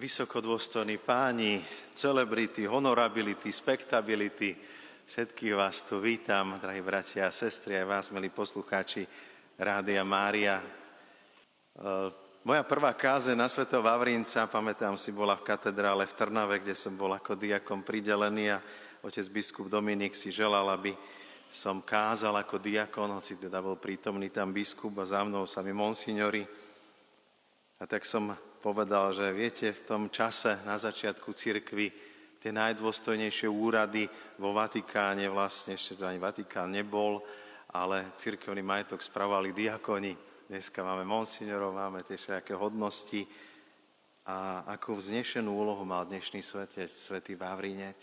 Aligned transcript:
vysokodôstojní 0.00 0.96
páni, 1.04 1.60
celebrity, 1.92 2.64
honorability, 2.64 3.52
spektability, 3.52 4.56
všetkých 5.04 5.52
vás 5.52 5.84
tu 5.84 6.00
vítam, 6.00 6.56
drahí 6.56 6.80
bratia 6.80 7.28
a 7.28 7.36
sestry, 7.36 7.76
aj 7.76 7.84
vás, 7.84 8.06
milí 8.08 8.32
poslucháči 8.32 9.04
Rádia 9.60 10.00
Mária. 10.00 10.56
E, 10.56 10.66
moja 12.48 12.64
prvá 12.64 12.96
káze 12.96 13.36
na 13.36 13.44
Svetého 13.44 13.84
Vavrínca, 13.84 14.48
pamätám 14.48 14.96
si, 14.96 15.12
bola 15.12 15.36
v 15.36 15.44
katedrále 15.44 16.08
v 16.08 16.16
Trnave, 16.16 16.64
kde 16.64 16.72
som 16.72 16.96
bol 16.96 17.12
ako 17.12 17.36
diakom 17.36 17.84
pridelený 17.84 18.56
a 18.56 18.64
otec 19.04 19.28
biskup 19.28 19.68
Dominik 19.68 20.16
si 20.16 20.32
želal, 20.32 20.64
aby 20.72 20.96
som 21.52 21.84
kázal 21.84 22.40
ako 22.40 22.56
diakon, 22.56 23.20
hoci 23.20 23.36
teda 23.36 23.60
bol 23.60 23.76
prítomný 23.76 24.32
tam 24.32 24.48
biskup 24.48 24.96
a 24.96 25.04
za 25.04 25.20
mnou 25.28 25.44
sami 25.44 25.76
monsignori. 25.76 26.40
A 27.76 27.84
tak 27.84 28.08
som 28.08 28.32
povedal, 28.60 29.16
že 29.16 29.32
viete, 29.32 29.72
v 29.72 29.82
tom 29.88 30.02
čase 30.12 30.60
na 30.68 30.76
začiatku 30.76 31.32
cirkvy 31.32 31.88
tie 32.40 32.52
najdôstojnejšie 32.52 33.48
úrady 33.48 34.08
vo 34.40 34.52
Vatikáne, 34.56 35.28
vlastne 35.28 35.76
ešte 35.76 35.96
ani 36.04 36.16
Vatikán 36.16 36.72
nebol, 36.72 37.20
ale 37.72 38.16
cirkevný 38.16 38.64
majetok 38.64 39.04
spravovali 39.04 39.52
diakoni. 39.52 40.12
Dneska 40.48 40.82
máme 40.82 41.04
monsignorov, 41.04 41.76
máme 41.76 42.02
tie 42.04 42.16
všetké 42.16 42.56
hodnosti. 42.56 43.22
A 44.26 44.66
akú 44.72 44.96
vznešenú 44.96 45.48
úlohu 45.52 45.82
mal 45.86 46.04
dnešný 46.06 46.44
svetec, 46.44 46.90
svetý 46.90 47.34
Vavrinec. 47.36 47.98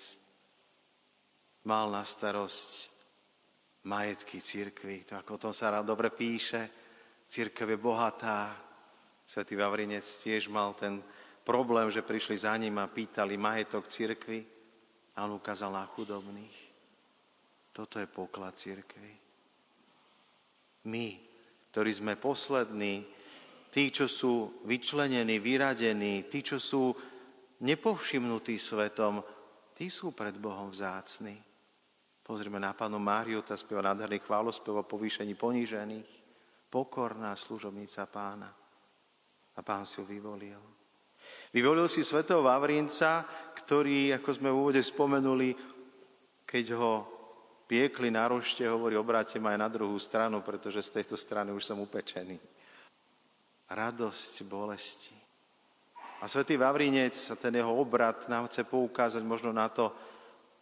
Mal 1.67 1.91
na 1.91 2.01
starosť 2.07 2.89
majetky 3.85 4.39
cirkvy. 4.39 5.03
To 5.11 5.19
ako 5.19 5.31
o 5.35 5.41
tom 5.49 5.53
sa 5.53 5.75
dobre 5.83 6.09
píše. 6.11 6.71
Církev 7.27 7.75
je 7.75 7.79
bohatá, 7.79 8.66
Svetý 9.27 9.59
Vavrinec 9.59 10.07
tiež 10.07 10.47
mal 10.47 10.71
ten 10.79 11.03
problém, 11.43 11.91
že 11.91 11.99
prišli 11.99 12.47
za 12.47 12.55
ním 12.55 12.79
a 12.79 12.87
pýtali 12.87 13.35
majetok 13.35 13.91
cirkvy 13.91 14.47
a 15.19 15.27
on 15.27 15.35
ukázal 15.35 15.75
na 15.75 15.83
chudobných. 15.83 16.55
Toto 17.75 17.99
je 17.99 18.07
poklad 18.07 18.55
cirkvy. 18.55 19.11
My, 20.87 21.19
ktorí 21.75 21.91
sme 21.91 22.15
poslední, 22.15 23.03
tí, 23.75 23.91
čo 23.91 24.07
sú 24.07 24.63
vyčlenení, 24.63 25.43
vyradení, 25.43 26.31
tí, 26.31 26.39
čo 26.39 26.55
sú 26.55 26.95
nepovšimnutí 27.67 28.55
svetom, 28.55 29.19
tí 29.75 29.91
sú 29.91 30.15
pred 30.15 30.39
Bohom 30.39 30.71
vzácni. 30.71 31.35
Pozrime 32.23 32.63
na 32.63 32.71
pánu 32.71 32.95
Máriu, 32.95 33.43
tá 33.43 33.59
spieva 33.59 33.91
nádherný 33.91 34.23
chválospev 34.23 34.79
o 34.79 34.87
povýšení 34.87 35.35
ponížených. 35.35 36.07
Pokorná 36.71 37.35
služobnica 37.35 38.07
pána 38.07 38.66
a 39.57 39.59
pán 39.65 39.89
si 39.89 39.97
ho 39.97 40.05
vyvolil. 40.05 40.61
Vyvolil 41.49 41.89
si 41.89 42.05
svetého 42.05 42.45
Vavrínca, 42.45 43.25
ktorý, 43.57 44.13
ako 44.13 44.29
sme 44.29 44.53
v 44.53 44.59
úvode 44.61 44.81
spomenuli, 44.83 45.57
keď 46.45 46.65
ho 46.77 46.93
piekli 47.67 48.13
na 48.13 48.29
rošte, 48.29 48.63
hovorí, 48.63 48.95
obrátim 48.95 49.43
aj 49.43 49.57
na 49.57 49.67
druhú 49.67 49.97
stranu, 49.99 50.45
pretože 50.45 50.85
z 50.85 51.01
tejto 51.01 51.19
strany 51.19 51.51
už 51.51 51.65
som 51.65 51.81
upečený. 51.81 52.39
Radosť 53.67 54.47
bolesti. 54.47 55.15
A 56.23 56.25
svätý 56.25 56.57
Vavrínec 56.57 57.13
a 57.29 57.35
ten 57.37 57.53
jeho 57.53 57.69
obrad 57.77 58.25
nám 58.31 58.47
chce 58.47 58.63
poukázať 58.65 59.21
možno 59.21 59.53
na 59.53 59.69
to, 59.69 59.91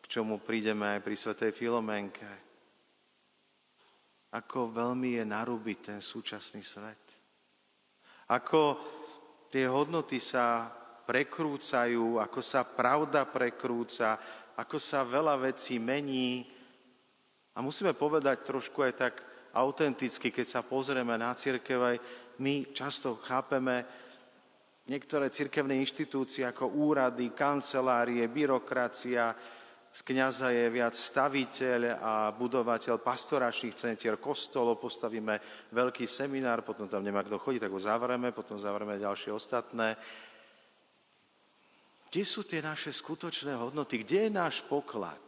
k 0.04 0.20
čomu 0.20 0.42
prídeme 0.42 0.98
aj 0.98 1.00
pri 1.06 1.16
svetej 1.16 1.52
Filomenke. 1.56 2.28
Ako 4.36 4.74
veľmi 4.74 5.16
je 5.16 5.24
narúbiť 5.24 5.78
ten 5.94 6.00
súčasný 6.04 6.60
svet. 6.60 7.05
Ako 8.26 8.82
tie 9.54 9.70
hodnoty 9.70 10.18
sa 10.18 10.70
prekrúcajú, 11.06 12.18
ako 12.18 12.40
sa 12.42 12.66
pravda 12.66 13.30
prekrúca, 13.30 14.18
ako 14.58 14.82
sa 14.82 15.06
veľa 15.06 15.38
vecí 15.38 15.78
mení. 15.78 16.50
A 17.54 17.62
musíme 17.62 17.94
povedať 17.94 18.42
trošku 18.44 18.82
aj 18.82 18.94
tak 18.98 19.16
autenticky, 19.56 20.34
keď 20.34 20.48
sa 20.50 20.62
pozrieme 20.66 21.16
na 21.16 21.32
církev, 21.38 21.80
aj 21.80 21.98
my 22.42 22.76
často 22.76 23.16
chápeme 23.24 23.86
niektoré 24.90 25.32
cirkevné 25.32 25.78
inštitúcie 25.80 26.44
ako 26.44 26.74
úrady, 26.76 27.32
kancelárie, 27.32 28.26
byrokracia, 28.28 29.32
z 29.96 30.02
kniaza 30.04 30.52
je 30.52 30.68
viac 30.68 30.92
staviteľ 30.92 32.04
a 32.04 32.28
budovateľ 32.36 33.00
pastoračných 33.00 33.80
centier, 33.80 34.20
kostolov, 34.20 34.76
postavíme 34.76 35.40
veľký 35.72 36.04
seminár, 36.04 36.68
potom 36.68 36.92
tam 36.92 37.00
nemá 37.00 37.24
kto 37.24 37.40
chodiť, 37.40 37.64
tak 37.64 37.72
ho 37.72 37.80
zavrieme, 37.80 38.36
potom 38.36 38.60
zavrieme 38.60 39.00
ďalšie 39.00 39.32
ostatné. 39.32 39.96
Kde 42.12 42.24
sú 42.28 42.44
tie 42.44 42.60
naše 42.60 42.92
skutočné 42.92 43.56
hodnoty? 43.56 44.04
Kde 44.04 44.28
je 44.28 44.32
náš 44.36 44.60
poklad? 44.68 45.24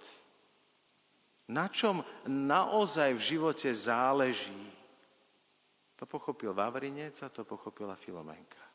Na 1.47 1.71
čom 1.71 2.03
naozaj 2.27 3.15
v 3.15 3.23
živote 3.23 3.71
záleží? 3.71 4.67
To 5.95 6.03
pochopil 6.03 6.51
Vavrinec 6.51 7.15
a 7.23 7.31
to 7.31 7.47
pochopila 7.47 7.95
Filomenka. 7.95 8.66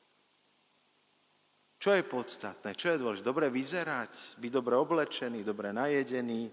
Čo 1.82 1.98
je 1.98 2.06
podstatné? 2.06 2.78
Čo 2.78 2.94
je 2.94 3.00
dôležité? 3.03 3.26
Dobre 3.26 3.50
vyzerať, 3.50 4.38
byť 4.38 4.50
dobre 4.54 4.78
oblečený, 4.78 5.43
dobre 5.43 5.75
najedený, 5.75 6.47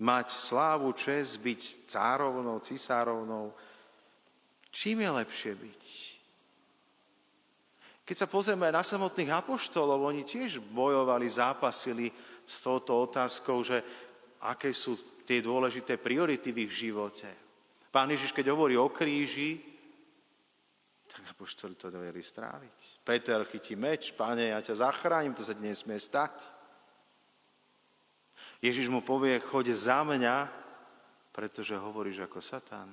mať 0.00 0.32
slávu, 0.32 0.88
čest, 0.96 1.44
byť 1.44 1.84
cárovnou, 1.84 2.56
cisárovnou. 2.64 3.52
Čím 4.72 5.04
je 5.04 5.10
lepšie 5.20 5.52
byť? 5.52 5.84
Keď 8.08 8.16
sa 8.16 8.24
pozrieme 8.24 8.72
na 8.72 8.80
samotných 8.80 9.36
apoštolov, 9.36 10.00
oni 10.00 10.24
tiež 10.24 10.64
bojovali, 10.64 11.28
zápasili 11.28 12.08
s 12.48 12.64
touto 12.64 13.04
otázkou, 13.04 13.60
že 13.60 13.84
aké 14.48 14.72
sú 14.72 14.96
tie 15.28 15.44
dôležité 15.44 16.00
priority 16.00 16.56
v 16.56 16.66
ich 16.66 16.72
živote. 16.88 17.28
Pán 17.92 18.08
Ježiš, 18.08 18.32
keď 18.32 18.56
hovorí 18.56 18.80
o 18.80 18.88
kríži, 18.88 19.71
tak 21.12 21.36
apoštoli 21.36 21.76
to 21.76 21.92
vedeli 21.92 22.24
stráviť. 22.24 23.04
Peter 23.04 23.44
chytí 23.44 23.76
meč, 23.76 24.16
páne, 24.16 24.50
ja 24.52 24.60
ťa 24.64 24.80
zachránim, 24.80 25.36
to 25.36 25.44
sa 25.44 25.52
ti 25.52 25.60
nesmie 25.60 26.00
stať. 26.00 26.32
Ježiš 28.62 28.88
mu 28.88 29.02
povie, 29.02 29.36
choď 29.42 29.74
za 29.74 30.00
mňa, 30.06 30.46
pretože 31.34 31.74
hovoríš 31.74 32.24
ako 32.24 32.38
Satan. 32.38 32.88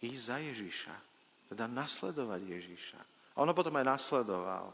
Ísť 0.00 0.22
za 0.22 0.36
Ježiša, 0.38 0.94
teda 1.52 1.64
nasledovať 1.66 2.40
Ježiša. 2.46 3.00
Ono 3.42 3.52
potom 3.52 3.74
aj 3.76 3.86
nasledoval. 3.98 4.72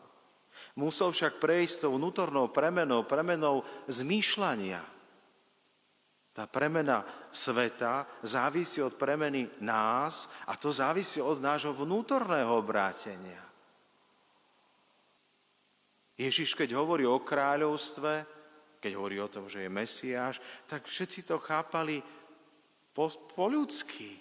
Musel 0.76 1.10
však 1.10 1.40
prejsť 1.40 1.88
tou 1.88 1.96
vnútornou 1.96 2.52
premenou, 2.52 3.02
premenou 3.08 3.64
zmýšľania. 3.88 4.84
Tá 6.32 6.48
premena 6.48 7.04
sveta 7.28 8.08
závisí 8.24 8.80
od 8.80 8.96
premeny 8.96 9.44
nás 9.60 10.32
a 10.48 10.56
to 10.56 10.72
závisí 10.72 11.20
od 11.20 11.44
nášho 11.44 11.76
vnútorného 11.76 12.56
obrátenia. 12.56 13.44
Ježiš, 16.16 16.56
keď 16.56 16.72
hovorí 16.72 17.04
o 17.04 17.20
kráľovstve, 17.20 18.24
keď 18.80 18.92
hovorí 18.96 19.20
o 19.20 19.28
tom, 19.28 19.44
že 19.44 19.64
je 19.64 19.70
Mesiáš, 19.70 20.40
tak 20.64 20.88
všetci 20.88 21.28
to 21.28 21.36
chápali 21.36 22.00
po, 22.96 23.12
po 23.36 23.52
ľudsky. 23.52 24.16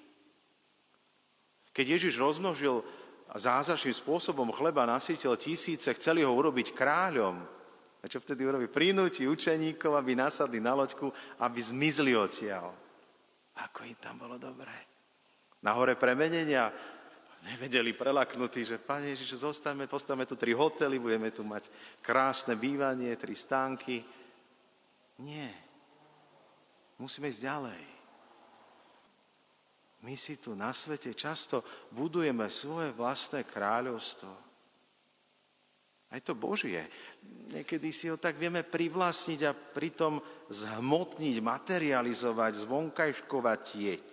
Keď 1.71 1.85
Ježiš 1.95 2.19
rozmnožil 2.19 2.83
zázračným 3.31 3.95
spôsobom 3.95 4.51
chleba, 4.51 4.83
nasýtil 4.83 5.39
tisíce, 5.39 5.87
chceli 5.95 6.27
ho 6.27 6.31
urobiť 6.35 6.75
kráľom, 6.75 7.39
a 8.01 8.09
čo 8.09 8.17
vtedy 8.17 8.41
urobí? 8.41 8.65
Prinúti 8.65 9.29
učeníkov, 9.29 9.93
aby 9.93 10.17
nasadli 10.17 10.57
na 10.57 10.73
loďku, 10.73 11.13
aby 11.37 11.59
zmizli 11.61 12.17
odtiaľ. 12.17 12.73
Ako 13.69 13.85
im 13.85 13.97
tam 14.01 14.17
bolo 14.17 14.41
dobré. 14.41 14.73
Na 15.61 15.77
hore 15.77 15.93
premenenia 15.93 16.73
nevedeli 17.45 17.93
prelaknutí, 17.93 18.65
že 18.65 18.81
Pane 18.81 19.13
Ježiš, 19.13 19.45
zostaneme, 19.45 19.85
postavíme 19.85 20.25
tu 20.25 20.33
tri 20.33 20.57
hotely, 20.57 20.97
budeme 20.97 21.29
tu 21.29 21.45
mať 21.45 21.69
krásne 22.01 22.57
bývanie, 22.57 23.13
tri 23.21 23.37
stánky. 23.37 24.01
Nie. 25.21 25.53
Musíme 26.97 27.29
ísť 27.29 27.45
ďalej. 27.45 27.81
My 30.01 30.17
si 30.17 30.41
tu 30.41 30.57
na 30.57 30.73
svete 30.73 31.13
často 31.13 31.61
budujeme 31.93 32.49
svoje 32.49 32.89
vlastné 32.97 33.45
kráľovstvo. 33.45 34.50
Aj 36.11 36.19
to 36.19 36.35
Božie. 36.35 36.83
Niekedy 37.55 37.95
si 37.95 38.11
ho 38.11 38.19
tak 38.19 38.35
vieme 38.35 38.67
privlastniť 38.67 39.39
a 39.47 39.55
pritom 39.55 40.19
zhmotniť, 40.51 41.39
materializovať, 41.39 42.67
zvonkajškovať 42.67 43.61
jeť. 43.79 44.11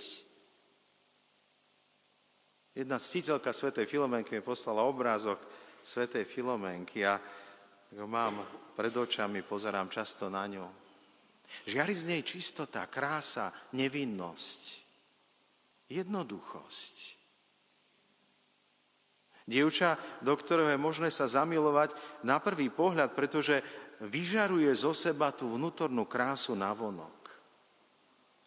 Jedna 2.79 3.03
ctiteľka 3.03 3.51
svätej 3.51 3.91
Filomenky 3.91 4.39
mi 4.39 4.43
poslala 4.47 4.87
obrázok 4.87 5.43
svätej 5.83 6.23
Filomenky 6.23 7.03
a 7.03 7.19
ho 7.99 8.07
mám 8.07 8.39
pred 8.79 8.95
očami, 8.95 9.43
pozerám 9.43 9.91
často 9.91 10.31
na 10.31 10.47
ňu. 10.47 10.63
Žiari 11.67 11.95
z 11.99 12.05
nej 12.15 12.23
čistota, 12.23 12.87
krása, 12.87 13.51
nevinnosť, 13.75 14.63
jednoduchosť. 15.91 17.18
Dievča, 19.49 19.97
do 20.21 20.37
ktorého 20.37 20.69
je 20.69 20.77
možné 20.77 21.09
sa 21.09 21.25
zamilovať 21.25 21.97
na 22.21 22.37
prvý 22.37 22.69
pohľad, 22.69 23.17
pretože 23.17 23.65
vyžaruje 24.05 24.69
zo 24.77 24.93
seba 24.93 25.33
tú 25.33 25.49
vnútornú 25.57 26.05
krásu 26.05 26.53
na 26.53 26.69
vonok. 26.77 27.17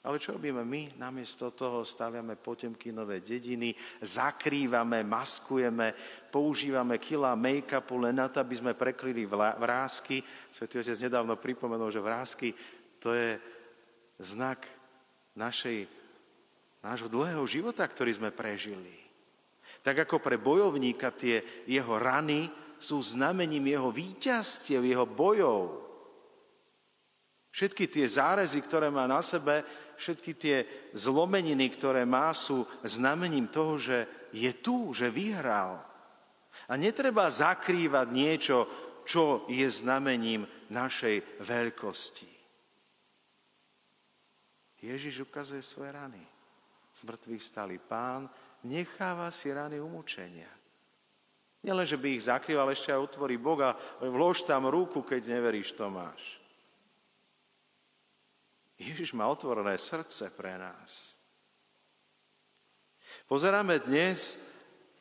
Ale 0.01 0.17
čo 0.17 0.33
robíme 0.33 0.65
my? 0.65 0.97
Namiesto 0.97 1.53
toho 1.53 1.85
staviame 1.85 2.33
potemkinové 2.33 3.21
dediny, 3.21 3.73
zakrývame, 4.01 5.05
maskujeme, 5.05 5.93
používame 6.33 6.97
kila 6.97 7.37
make-upu 7.37 8.01
len 8.01 8.17
na 8.17 8.25
to, 8.25 8.41
aby 8.41 8.57
sme 8.57 8.73
prekryli 8.73 9.29
vrázky. 9.29 10.25
Svetý 10.49 10.81
Otec 10.81 10.97
nedávno 11.05 11.37
pripomenul, 11.37 11.93
že 11.93 12.01
vrázky 12.01 12.49
to 12.97 13.13
je 13.13 13.37
znak 14.21 14.65
našej, 15.37 15.85
nášho 16.81 17.09
dlhého 17.09 17.45
života, 17.45 17.85
ktorý 17.85 18.13
sme 18.13 18.33
prežili. 18.33 19.00
Tak 19.81 20.05
ako 20.05 20.21
pre 20.21 20.37
bojovníka 20.37 21.09
tie 21.13 21.65
jeho 21.65 21.97
rany 21.97 22.49
sú 22.77 23.01
znamením 23.01 23.73
jeho 23.73 23.89
víťazstiev, 23.89 24.81
jeho 24.85 25.05
bojov. 25.09 25.81
Všetky 27.51 27.89
tie 27.91 28.05
zárezy, 28.07 28.61
ktoré 28.63 28.87
má 28.87 29.05
na 29.09 29.19
sebe, 29.19 29.65
všetky 29.99 30.31
tie 30.33 30.57
zlomeniny, 30.97 31.67
ktoré 31.77 32.07
má, 32.07 32.33
sú 32.33 32.65
znamením 32.81 33.51
toho, 33.53 33.77
že 33.77 33.97
je 34.33 34.49
tu, 34.61 34.95
že 34.95 35.13
vyhral. 35.13 35.77
A 36.71 36.73
netreba 36.79 37.27
zakrývať 37.27 38.07
niečo, 38.09 38.57
čo 39.03 39.45
je 39.51 39.67
znamením 39.67 40.47
našej 40.71 41.43
veľkosti. 41.43 42.29
Ježiš 44.81 45.29
ukazuje 45.29 45.61
svoje 45.61 45.93
rany. 45.93 46.21
Z 46.91 47.05
mŕtvych 47.05 47.43
stali 47.43 47.77
pán, 47.77 48.25
necháva 48.65 49.29
si 49.33 49.49
rany 49.49 49.81
umúčenia. 49.81 50.49
Nielen, 51.61 51.85
že 51.85 51.97
by 51.97 52.17
ich 52.17 52.25
zakrýval, 52.25 52.73
ešte 52.73 52.89
aj 52.89 53.05
otvorí 53.05 53.37
Boha, 53.37 53.77
vlož 54.01 54.49
tam 54.49 54.65
ruku, 54.65 55.05
keď 55.05 55.29
neveríš, 55.29 55.77
Tomáš. 55.77 56.41
Ježiš 58.81 59.13
má 59.13 59.29
otvorené 59.29 59.77
srdce 59.77 60.33
pre 60.33 60.57
nás. 60.57 61.13
Pozeráme 63.29 63.77
dnes 63.85 64.41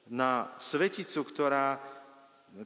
na 0.05 0.53
sveticu, 0.61 1.25
ktorá, 1.25 1.81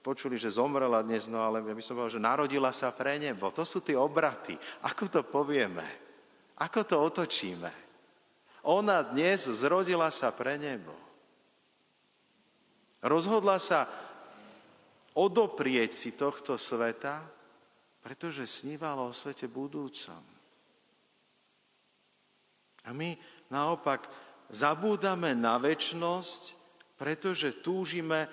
počuli, 0.03 0.35
že 0.35 0.59
zomrela 0.59 0.99
dnes, 1.07 1.31
no 1.31 1.39
ale 1.39 1.63
ja 1.63 1.71
by 1.71 1.83
som 1.87 1.95
povedal, 1.95 2.19
že 2.19 2.27
narodila 2.27 2.75
sa 2.75 2.91
pre 2.91 3.23
nebo. 3.23 3.55
To 3.55 3.63
sú 3.63 3.79
tie 3.79 3.95
obraty. 3.95 4.59
Ako 4.83 5.07
to 5.07 5.23
povieme? 5.23 5.87
Ako 6.59 6.83
to 6.83 6.99
otočíme? 6.99 7.84
Ona 8.65 9.05
dnes 9.05 9.45
zrodila 9.45 10.09
sa 10.09 10.33
pre 10.33 10.57
nebo. 10.57 10.97
Rozhodla 13.05 13.61
sa 13.61 13.85
odoprieť 15.13 15.93
si 15.93 16.11
tohto 16.17 16.57
sveta, 16.57 17.21
pretože 18.01 18.49
snívala 18.49 19.05
o 19.05 19.13
svete 19.13 19.45
budúcom. 19.49 20.21
A 22.85 22.93
my 22.93 23.17
naopak 23.49 24.05
zabúdame 24.53 25.33
na 25.33 25.57
väčnosť, 25.57 26.57
pretože 27.01 27.65
túžime 27.65 28.29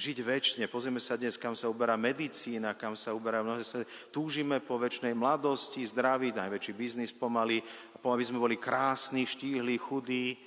žiť 0.00 0.24
väčšine. 0.24 0.64
Pozrieme 0.72 0.96
sa 0.96 1.20
dnes, 1.20 1.36
kam 1.36 1.52
sa 1.52 1.68
uberá 1.68 2.00
medicína, 2.00 2.72
kam 2.72 2.96
sa 2.96 3.12
uberá 3.12 3.44
mnohé. 3.44 3.60
Túžime 4.08 4.64
po 4.64 4.80
väčšnej 4.80 5.12
mladosti, 5.12 5.84
zdraví, 5.84 6.32
najväčší 6.32 6.72
biznis 6.72 7.12
pomaly, 7.12 7.60
aby 8.00 8.24
sme 8.24 8.40
boli 8.40 8.56
krásni, 8.56 9.28
štíhli, 9.28 9.76
chudí. 9.76 10.40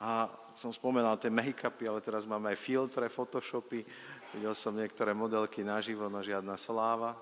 A 0.00 0.32
som 0.56 0.72
spomenal 0.72 1.20
tie 1.20 1.28
make-upy, 1.28 1.84
ale 1.84 2.00
teraz 2.00 2.24
máme 2.24 2.48
aj 2.48 2.58
filtre, 2.58 3.12
photoshopy. 3.12 3.84
Videl 4.32 4.56
som 4.56 4.72
niektoré 4.72 5.12
modelky 5.12 5.60
naživo, 5.60 6.08
no 6.08 6.24
žiadna 6.24 6.56
sláva. 6.56 7.12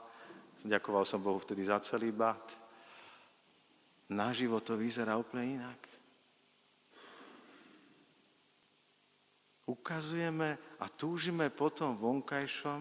Ďakoval 0.63 1.03
som 1.03 1.19
Bohu 1.19 1.43
vtedy 1.43 1.67
za 1.67 1.83
celý 1.83 2.15
bat 2.15 2.63
naživo 4.13 4.61
to 4.61 4.77
vyzerá 4.77 5.17
úplne 5.17 5.59
inak. 5.59 5.81
Ukazujeme 9.63 10.59
a 10.83 10.87
túžime 10.91 11.47
potom 11.55 11.95
vonkajšom 11.95 12.81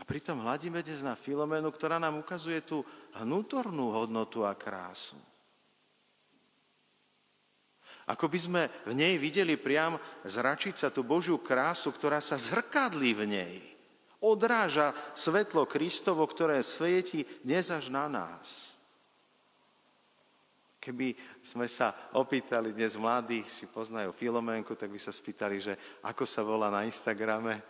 a 0.00 0.02
pritom 0.08 0.40
hľadíme 0.40 0.80
dnes 0.80 1.04
na 1.04 1.12
Filomenu, 1.12 1.68
ktorá 1.68 2.00
nám 2.00 2.16
ukazuje 2.24 2.64
tú 2.64 2.80
vnútornú 3.20 3.92
hodnotu 3.92 4.48
a 4.48 4.56
krásu. 4.56 5.20
Ako 8.08 8.26
by 8.26 8.38
sme 8.40 8.62
v 8.88 8.96
nej 8.96 9.14
videli 9.20 9.60
priam 9.60 10.00
zračiť 10.24 10.74
sa 10.74 10.88
tú 10.88 11.04
Božiu 11.04 11.38
krásu, 11.38 11.92
ktorá 11.92 12.18
sa 12.18 12.40
zrkadlí 12.40 13.10
v 13.12 13.24
nej. 13.28 13.54
Odráža 14.24 14.96
svetlo 15.12 15.68
Kristovo, 15.68 16.24
ktoré 16.24 16.64
svieti 16.64 17.28
dnes 17.44 17.68
až 17.68 17.92
na 17.92 18.08
nás. 18.08 18.79
Keby 20.80 21.12
sme 21.44 21.68
sa 21.68 21.92
opýtali 22.16 22.72
dnes 22.72 22.96
mladých, 22.96 23.44
či 23.52 23.64
poznajú 23.68 24.16
Filomenku, 24.16 24.72
tak 24.72 24.88
by 24.88 24.96
sa 24.96 25.12
spýtali, 25.12 25.60
že 25.60 25.76
ako 26.00 26.24
sa 26.24 26.40
volá 26.40 26.72
na 26.72 26.88
Instagrame. 26.88 27.60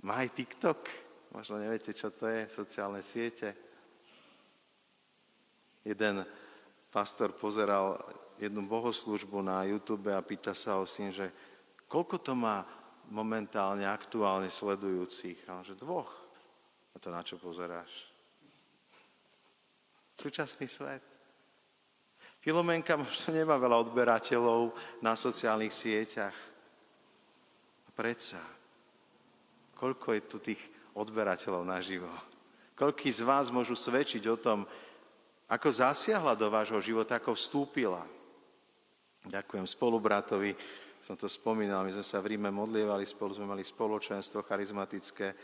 Má 0.00 0.24
aj 0.24 0.32
TikTok? 0.32 0.80
Možno 1.36 1.60
neviete, 1.60 1.92
čo 1.92 2.08
to 2.08 2.24
je, 2.24 2.48
sociálne 2.48 3.04
siete. 3.04 3.52
Jeden 5.84 6.24
pastor 6.88 7.36
pozeral 7.36 8.00
jednu 8.40 8.64
bohoslužbu 8.64 9.44
na 9.44 9.68
YouTube 9.68 10.08
a 10.08 10.24
pýta 10.24 10.56
sa 10.56 10.80
ho 10.80 10.88
syn, 10.88 11.12
že 11.12 11.28
koľko 11.92 12.24
to 12.24 12.32
má 12.32 12.64
momentálne 13.12 13.84
aktuálne 13.84 14.48
sledujúcich. 14.48 15.44
A 15.52 15.60
on, 15.60 15.64
že 15.68 15.76
dvoch. 15.76 16.08
A 16.92 16.96
to 16.96 17.12
na 17.12 17.20
čo 17.20 17.36
pozeráš? 17.36 18.08
Súčasný 20.16 20.64
svet. 20.64 21.09
Filomenka 22.40 22.96
možno 22.96 23.36
nemá 23.36 23.60
veľa 23.60 23.84
odberateľov 23.84 24.72
na 25.04 25.12
sociálnych 25.12 25.76
sieťach. 25.76 26.32
Predsa, 27.92 28.40
koľko 29.76 30.16
je 30.16 30.22
tu 30.24 30.36
tých 30.40 30.60
odberateľov 30.96 31.68
naživo? 31.68 32.08
Koľký 32.80 33.12
z 33.12 33.28
vás 33.28 33.52
môžu 33.52 33.76
svedčiť 33.76 34.24
o 34.32 34.40
tom, 34.40 34.64
ako 35.52 35.68
zasiahla 35.68 36.32
do 36.32 36.48
vášho 36.48 36.80
života, 36.80 37.20
ako 37.20 37.36
vstúpila? 37.36 38.08
Ďakujem 39.28 39.68
spolubratovi, 39.68 40.56
som 41.04 41.12
to 41.16 41.28
spomínal, 41.28 41.84
my 41.84 41.92
sme 41.92 42.04
sa 42.04 42.24
v 42.24 42.36
Ríme 42.36 42.48
modlievali 42.48 43.04
spolu, 43.04 43.36
sme 43.36 43.48
mali 43.52 43.64
spoločenstvo 43.64 44.40
charizmatické 44.48 45.36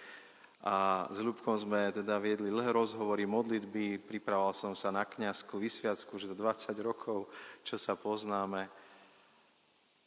a 0.65 1.05
s 1.13 1.19
Ľubkom 1.21 1.57
sme 1.61 1.93
teda 1.93 2.17
viedli 2.17 2.49
dlhé 2.49 2.73
rozhovory, 2.73 3.29
modlitby, 3.29 4.01
pripravoval 4.09 4.57
som 4.57 4.73
sa 4.73 4.89
na 4.89 5.05
kniazku, 5.05 5.61
vysviacku, 5.61 6.17
že 6.17 6.33
to 6.33 6.37
20 6.39 6.73
rokov, 6.81 7.29
čo 7.61 7.77
sa 7.77 7.93
poznáme, 7.93 8.65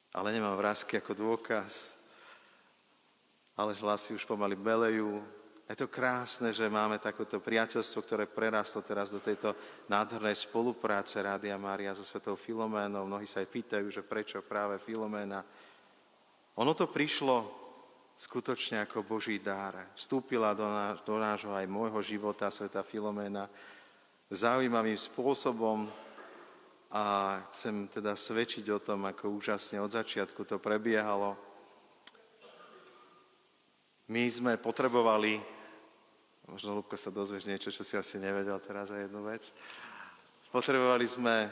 ale 0.09 0.27
nemám 0.33 0.57
vrázky 0.57 0.97
ako 0.97 1.13
dôkaz, 1.13 1.93
ale 3.53 3.77
hlasy 3.77 4.17
už 4.17 4.25
pomaly 4.25 4.57
belejú. 4.57 5.21
Je 5.69 5.77
to 5.77 5.85
krásne, 5.85 6.50
že 6.50 6.65
máme 6.65 6.97
takéto 6.97 7.38
priateľstvo, 7.38 8.01
ktoré 8.01 8.25
prerastlo 8.25 8.81
teraz 8.81 9.13
do 9.13 9.21
tejto 9.21 9.53
nádhernej 9.85 10.33
spolupráce 10.33 11.21
Rádia 11.21 11.53
Mária 11.62 11.93
so 11.93 12.01
Svetou 12.01 12.33
Filoménou. 12.33 13.05
Mnohí 13.05 13.29
sa 13.29 13.45
aj 13.45 13.53
pýtajú, 13.53 13.85
že 13.93 14.01
prečo 14.01 14.41
práve 14.41 14.81
Filoména. 14.81 15.45
Ono 16.57 16.74
to 16.74 16.89
prišlo 16.89 17.68
skutočne 18.19 18.83
ako 18.83 19.07
Boží 19.07 19.39
dár. 19.39 19.79
Vstúpila 19.95 20.51
do, 20.51 20.67
náš, 20.67 20.99
do 21.07 21.15
nášho 21.15 21.55
aj 21.55 21.71
môjho 21.71 22.03
života 22.03 22.51
sveta 22.51 22.83
Filoména 22.83 23.47
zaujímavým 24.27 24.99
spôsobom 24.99 25.88
a 26.91 27.38
chcem 27.49 27.88
teda 27.88 28.19
svedčiť 28.19 28.65
o 28.75 28.83
tom, 28.83 29.07
ako 29.07 29.39
úžasne 29.39 29.79
od 29.79 29.95
začiatku 29.95 30.43
to 30.43 30.59
prebiehalo. 30.59 31.39
My 34.09 34.25
sme 34.27 34.57
potrebovali, 34.57 35.38
možno 36.49 36.81
Lubko 36.81 36.97
sa 36.97 37.13
dozvieš 37.13 37.45
niečo, 37.45 37.69
čo 37.69 37.85
si 37.85 37.95
asi 37.95 38.17
nevedel 38.17 38.57
teraz 38.59 38.89
za 38.89 38.97
jednu 38.97 39.21
vec, 39.21 39.53
potrebovali 40.49 41.05
sme 41.05 41.45
e, 41.45 41.49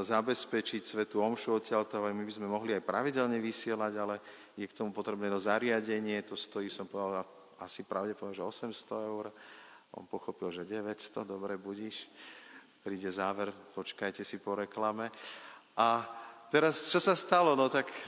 zabezpečiť 0.00 0.80
svetu 0.80 1.20
omšu 1.20 1.60
odtiaľto, 1.60 2.00
my 2.00 2.24
by 2.24 2.32
sme 2.32 2.48
mohli 2.48 2.72
aj 2.72 2.88
pravidelne 2.88 3.36
vysielať, 3.36 3.92
ale 4.00 4.16
je 4.60 4.68
k 4.68 4.76
tomu 4.76 4.92
potrebné 4.92 5.32
zariadenie, 5.40 6.20
to 6.20 6.36
stojí, 6.36 6.68
som 6.68 6.84
povedal, 6.84 7.24
asi 7.64 7.80
pravdepodobne, 7.80 8.36
že 8.36 8.44
800 8.44 9.08
eur. 9.08 9.32
On 9.96 10.04
pochopil, 10.04 10.52
že 10.52 10.68
900, 10.68 11.24
dobre, 11.24 11.56
budíš. 11.56 12.04
Príde 12.84 13.08
záver, 13.08 13.52
počkajte 13.72 14.20
si 14.20 14.36
po 14.36 14.56
reklame. 14.56 15.08
A 15.76 16.04
teraz, 16.52 16.92
čo 16.92 17.00
sa 17.00 17.16
stalo? 17.16 17.56
No 17.56 17.72
tak 17.72 17.88
e, 17.88 18.04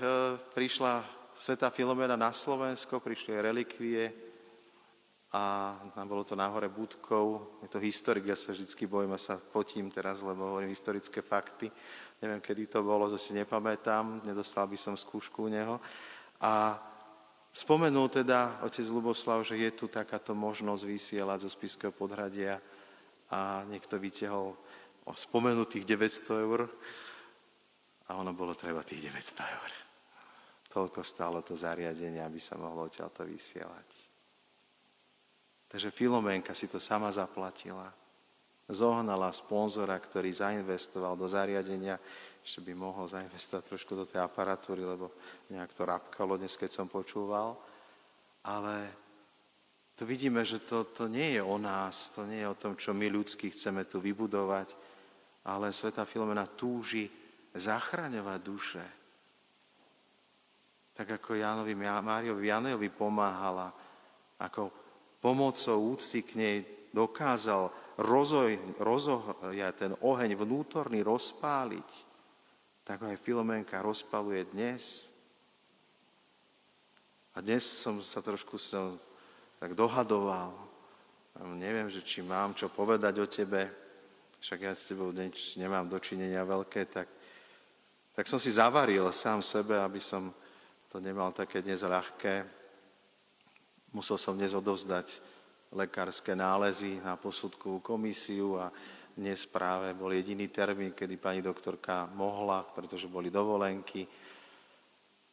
prišla 0.53 1.05
Sveta 1.33 1.73
Filomena 1.73 2.21
na 2.21 2.33
Slovensko, 2.37 3.01
prišli 3.01 3.41
relikvie 3.41 4.13
a 5.33 5.73
nám 5.97 6.07
bolo 6.09 6.25
to 6.29 6.37
na 6.37 6.53
hore 6.53 6.69
Budkov. 6.69 7.57
Je 7.65 7.69
to 7.73 7.81
historik, 7.81 8.29
ja 8.29 8.37
sa 8.37 8.53
vždy 8.53 8.69
bojím 8.85 9.17
a 9.17 9.21
sa 9.21 9.41
potím 9.41 9.89
teraz, 9.89 10.21
lebo 10.21 10.53
hovorím 10.53 10.73
historické 10.73 11.25
fakty. 11.25 11.73
Neviem, 12.21 12.45
kedy 12.45 12.77
to 12.77 12.85
bolo, 12.85 13.09
to 13.09 13.17
si 13.17 13.33
nepamätám, 13.33 14.29
nedostal 14.29 14.69
by 14.69 14.77
som 14.77 14.93
skúšku 14.97 15.49
u 15.49 15.53
neho 15.53 15.81
A 16.43 16.75
spomenul 17.55 18.11
teda 18.11 18.59
otec 18.67 18.87
Luboslav, 18.91 19.47
že 19.47 19.55
je 19.55 19.71
tu 19.71 19.87
takáto 19.87 20.35
možnosť 20.35 20.83
vysielať 20.83 21.39
zo 21.47 21.51
Spiského 21.55 21.95
podhradia 21.95 22.59
a 23.31 23.63
niekto 23.71 23.97
vytiahol 23.97 24.59
o 25.07 25.13
spomenutých 25.15 25.87
900 25.87 26.45
eur 26.45 26.61
a 28.11 28.19
ono 28.19 28.35
bolo 28.35 28.59
treba 28.59 28.83
tých 28.83 29.07
900 29.07 29.39
eur. 29.39 29.71
Toľko 30.73 31.01
stálo 31.05 31.45
to 31.47 31.55
zariadenie, 31.55 32.19
aby 32.19 32.41
sa 32.43 32.59
mohlo 32.59 32.89
odtiaľto 32.89 33.23
vysielať. 33.23 33.89
Takže 35.73 35.89
Filomenka 35.95 36.53
si 36.53 36.69
to 36.69 36.77
sama 36.77 37.09
zaplatila. 37.09 37.89
Zohnala 38.73 39.29
sponzora, 39.31 39.95
ktorý 40.01 40.33
zainvestoval 40.33 41.15
do 41.15 41.29
zariadenia, 41.29 42.01
že 42.43 42.59
by 42.59 42.73
mohol 42.75 43.07
zainvestovať 43.07 43.65
trošku 43.69 43.93
do 43.95 44.05
tej 44.09 44.25
aparatúry, 44.25 44.83
lebo 44.83 45.13
nejak 45.53 45.71
to 45.77 45.87
rapkalo 45.87 46.35
dnes, 46.35 46.59
keď 46.59 46.71
som 46.73 46.87
počúval. 46.91 47.55
Ale 48.43 48.91
tu 49.95 50.03
vidíme, 50.09 50.43
že 50.43 50.59
to, 50.65 50.89
to 50.91 51.07
nie 51.07 51.39
je 51.39 51.43
o 51.45 51.55
nás, 51.61 52.11
to 52.17 52.27
nie 52.27 52.43
je 52.43 52.51
o 52.51 52.59
tom, 52.59 52.75
čo 52.75 52.91
my 52.91 53.07
ľudsky 53.07 53.55
chceme 53.55 53.87
tu 53.87 54.03
vybudovať, 54.03 54.75
ale 55.47 55.71
Sveta 55.71 56.03
Filomena 56.03 56.49
túži 56.49 57.07
zachraňovať 57.55 58.41
duše. 58.43 58.85
Tak 60.99 61.23
ako 61.23 61.39
Jánovi, 61.39 61.79
Máriovi 61.79 62.51
Janejovi 62.51 62.89
pomáhala, 62.91 63.71
ako 64.43 64.73
pomocou 65.23 65.95
úcty 65.95 66.27
k 66.27 66.31
nej 66.35 66.57
dokázal 66.91 67.71
rozoj, 68.01 68.57
ten 69.77 69.93
oheň 70.01 70.31
vnútorný 70.39 71.05
rozpáliť, 71.05 71.91
tak 72.89 73.05
aj 73.05 73.21
Filomenka 73.21 73.85
rozpaluje 73.85 74.49
dnes. 74.53 75.09
A 77.33 77.41
dnes 77.41 77.65
som 77.65 78.01
sa 78.05 78.21
trošku 78.21 78.61
som 78.61 78.97
tak 79.57 79.73
dohadoval. 79.73 80.53
Neviem, 81.57 81.89
že 81.89 82.05
či 82.05 82.21
mám 82.21 82.53
čo 82.53 82.69
povedať 82.69 83.15
o 83.23 83.27
tebe, 83.31 83.73
však 84.43 84.59
ja 84.61 84.73
s 84.75 84.91
tebou 84.91 85.15
nič 85.15 85.57
nemám 85.57 85.89
dočinenia 85.89 86.45
veľké, 86.45 86.91
tak, 86.93 87.09
tak 88.13 88.25
som 88.27 88.37
si 88.37 88.53
zavaril 88.53 89.09
sám 89.15 89.41
sebe, 89.41 89.79
aby 89.79 90.03
som 90.03 90.29
to 90.93 91.01
nemal 91.01 91.33
také 91.33 91.65
dnes 91.65 91.81
ľahké. 91.81 92.45
Musel 93.97 94.21
som 94.21 94.37
dnes 94.37 94.53
odovzdať 94.53 95.09
lekárske 95.73 96.37
nálezy 96.37 97.01
na 97.01 97.17
posudkovú 97.17 97.81
komisiu 97.81 98.61
a 98.61 98.69
dnes 99.13 99.45
práve 99.49 99.93
bol 99.93 100.13
jediný 100.13 100.49
termín, 100.49 100.93
kedy 100.97 101.17
pani 101.21 101.41
doktorka 101.45 102.09
mohla, 102.17 102.65
pretože 102.65 103.09
boli 103.09 103.29
dovolenky. 103.29 104.09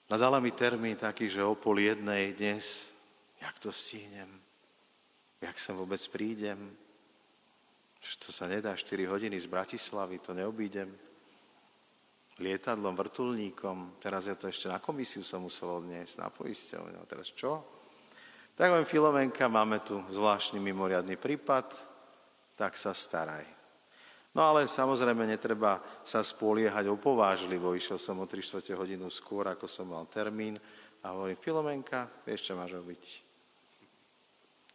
A 0.09 0.15
dala 0.17 0.43
mi 0.43 0.51
termín 0.51 0.99
taký, 0.99 1.31
že 1.31 1.43
o 1.43 1.55
pol 1.55 1.79
jednej 1.79 2.35
dnes, 2.35 2.91
jak 3.39 3.55
to 3.59 3.71
stihnem, 3.71 4.27
jak 5.39 5.55
sem 5.55 5.75
vôbec 5.75 6.01
prídem, 6.11 6.59
to 8.19 8.31
sa 8.31 8.47
nedá 8.47 8.75
4 8.75 9.05
hodiny 9.05 9.35
z 9.39 9.47
Bratislavy, 9.47 10.19
to 10.23 10.31
neobídem. 10.33 10.87
Lietadlom, 12.39 12.95
vrtulníkom, 12.95 13.99
teraz 13.99 14.31
ja 14.31 14.35
to 14.39 14.47
ešte 14.47 14.71
na 14.71 14.79
komisiu 14.79 15.27
som 15.27 15.43
musel 15.43 15.83
odniesť, 15.83 16.23
na 16.23 16.31
poisťovňu. 16.31 17.03
Teraz 17.03 17.27
čo? 17.35 17.78
Tak 18.59 18.75
len 18.75 18.83
Filomenka, 18.83 19.47
máme 19.47 19.79
tu 19.79 20.03
zvláštny 20.11 20.59
mimoriadný 20.59 21.15
prípad, 21.15 21.63
tak 22.59 22.75
sa 22.75 22.91
staraj. 22.91 23.47
No 24.35 24.43
ale 24.43 24.67
samozrejme 24.67 25.23
netreba 25.23 25.79
sa 26.03 26.19
spoliehať 26.19 26.91
opovážlivo. 26.91 27.71
Išiel 27.71 27.95
som 27.95 28.19
o 28.19 28.27
3 28.27 28.35
čtvrte 28.43 28.75
hodinu 28.75 29.07
skôr, 29.07 29.47
ako 29.47 29.63
som 29.63 29.87
mal 29.87 30.03
termín 30.11 30.59
a 30.99 31.15
hovorím, 31.15 31.39
Filomenka, 31.39 32.11
vieš, 32.27 32.51
čo 32.51 32.59
máš 32.59 32.75
robiť? 32.75 33.03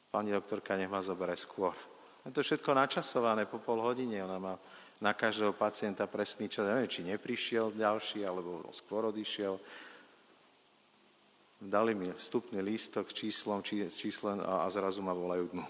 Pani 0.08 0.32
doktorka, 0.32 0.80
nech 0.80 0.88
ma 0.88 1.04
zobere 1.04 1.36
skôr. 1.36 1.76
Je 2.24 2.32
to 2.32 2.40
všetko 2.40 2.72
načasované 2.72 3.44
po 3.44 3.60
pol 3.60 3.84
hodine. 3.84 4.16
Ona 4.24 4.40
má 4.40 4.56
na 5.04 5.12
každého 5.12 5.52
pacienta 5.52 6.08
presný 6.08 6.48
čas. 6.48 6.64
Neviem, 6.64 6.88
či 6.88 7.04
neprišiel 7.04 7.76
ďalší, 7.76 8.24
alebo 8.24 8.64
skôr 8.72 9.12
odišiel. 9.12 9.60
Dali 11.62 11.94
mi 11.94 12.10
vstupný 12.10 12.62
lístok 12.62 13.14
číslom, 13.14 13.62
či, 13.62 13.86
číslem 13.90 14.42
a, 14.42 14.64
a 14.64 14.70
zrazu 14.70 15.02
ma 15.02 15.14
volajú 15.14 15.54
dnu. 15.54 15.66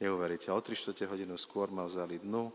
Neuveríte, 0.00 0.52
o 0.52 0.60
3 0.60 1.08
hodinu 1.08 1.36
skôr 1.36 1.68
ma 1.68 1.84
vzali 1.84 2.20
dnu, 2.20 2.48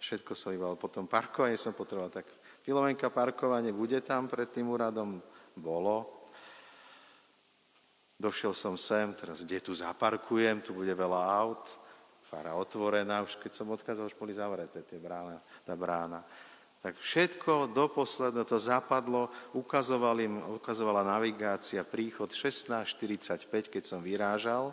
všetko 0.00 0.32
som 0.32 0.52
iba 0.56 0.72
potom 0.76 1.04
parkovanie 1.04 1.60
som 1.60 1.76
potreboval, 1.76 2.08
tak 2.12 2.24
Filomenka 2.66 3.12
parkovanie 3.14 3.70
bude 3.70 4.02
tam 4.02 4.26
pred 4.26 4.50
tým 4.50 4.66
úradom? 4.74 5.22
Bolo. 5.56 6.10
Došiel 8.18 8.56
som 8.56 8.74
sem, 8.74 9.12
teraz 9.14 9.44
kde 9.44 9.60
tu 9.60 9.72
zaparkujem, 9.76 10.64
tu 10.64 10.72
bude 10.74 10.92
veľa 10.92 11.20
aut 11.46 11.64
fara 12.26 12.58
otvorená, 12.58 13.22
už 13.22 13.38
keď 13.38 13.52
som 13.54 13.70
odchádzal, 13.70 14.10
už 14.10 14.18
boli 14.18 14.34
zavreté 14.34 14.82
tie 14.82 14.98
brána, 14.98 15.38
tá 15.62 15.78
brána. 15.78 16.26
Tak 16.86 17.02
všetko 17.02 17.74
do 17.74 17.90
posledného 17.90 18.46
to 18.46 18.62
zapadlo, 18.62 19.26
ukazoval 19.58 20.22
im, 20.22 20.38
ukazovala 20.54 21.02
navigácia, 21.02 21.82
príchod 21.82 22.30
16.45, 22.30 23.74
keď 23.74 23.82
som 23.82 23.98
vyrážal. 23.98 24.70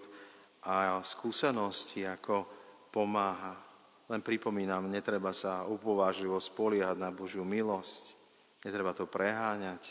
a 0.63 1.03
skúsenosti, 1.03 2.07
ako 2.07 2.47
pomáha. 2.95 3.59
Len 4.07 4.23
pripomínam, 4.23 4.87
netreba 4.87 5.35
sa 5.35 5.67
upováživo 5.67 6.39
spoliehať 6.39 6.95
na 6.95 7.11
Božiu 7.11 7.43
milosť. 7.43 8.15
Netreba 8.63 8.95
to 8.95 9.09
preháňať. 9.09 9.83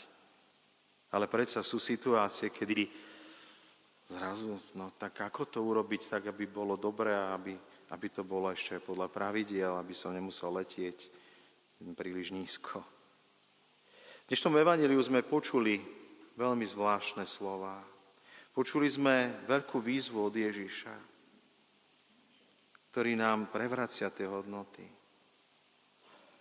Ale 1.11 1.27
predsa 1.29 1.61
sú 1.61 1.77
situácie, 1.77 2.49
kedy 2.49 3.10
zrazu, 4.11 4.59
no 4.75 4.91
tak 4.99 5.23
ako 5.23 5.47
to 5.47 5.59
urobiť 5.63 6.01
tak, 6.11 6.23
aby 6.27 6.43
bolo 6.51 6.75
dobré 6.75 7.15
a 7.15 7.39
aby, 7.39 7.55
aby 7.95 8.07
to 8.11 8.27
bolo 8.27 8.51
ešte 8.51 8.83
podľa 8.83 9.07
pravidiel, 9.07 9.79
aby 9.79 9.95
som 9.95 10.11
nemusel 10.11 10.51
letieť 10.51 11.07
príliš 11.95 12.35
nízko. 12.35 12.83
V 14.25 14.25
dnešnom 14.27 14.59
evaníliu 14.59 14.99
sme 15.01 15.25
počuli 15.25 15.81
veľmi 16.35 16.63
zvláštne 16.67 17.23
slova. 17.23 17.79
Počuli 18.51 18.87
sme 18.91 19.47
veľkú 19.47 19.79
výzvu 19.79 20.27
od 20.27 20.35
Ježiša, 20.35 20.95
ktorý 22.91 23.15
nám 23.15 23.47
prevracia 23.47 24.11
tie 24.11 24.27
hodnoty. 24.27 24.83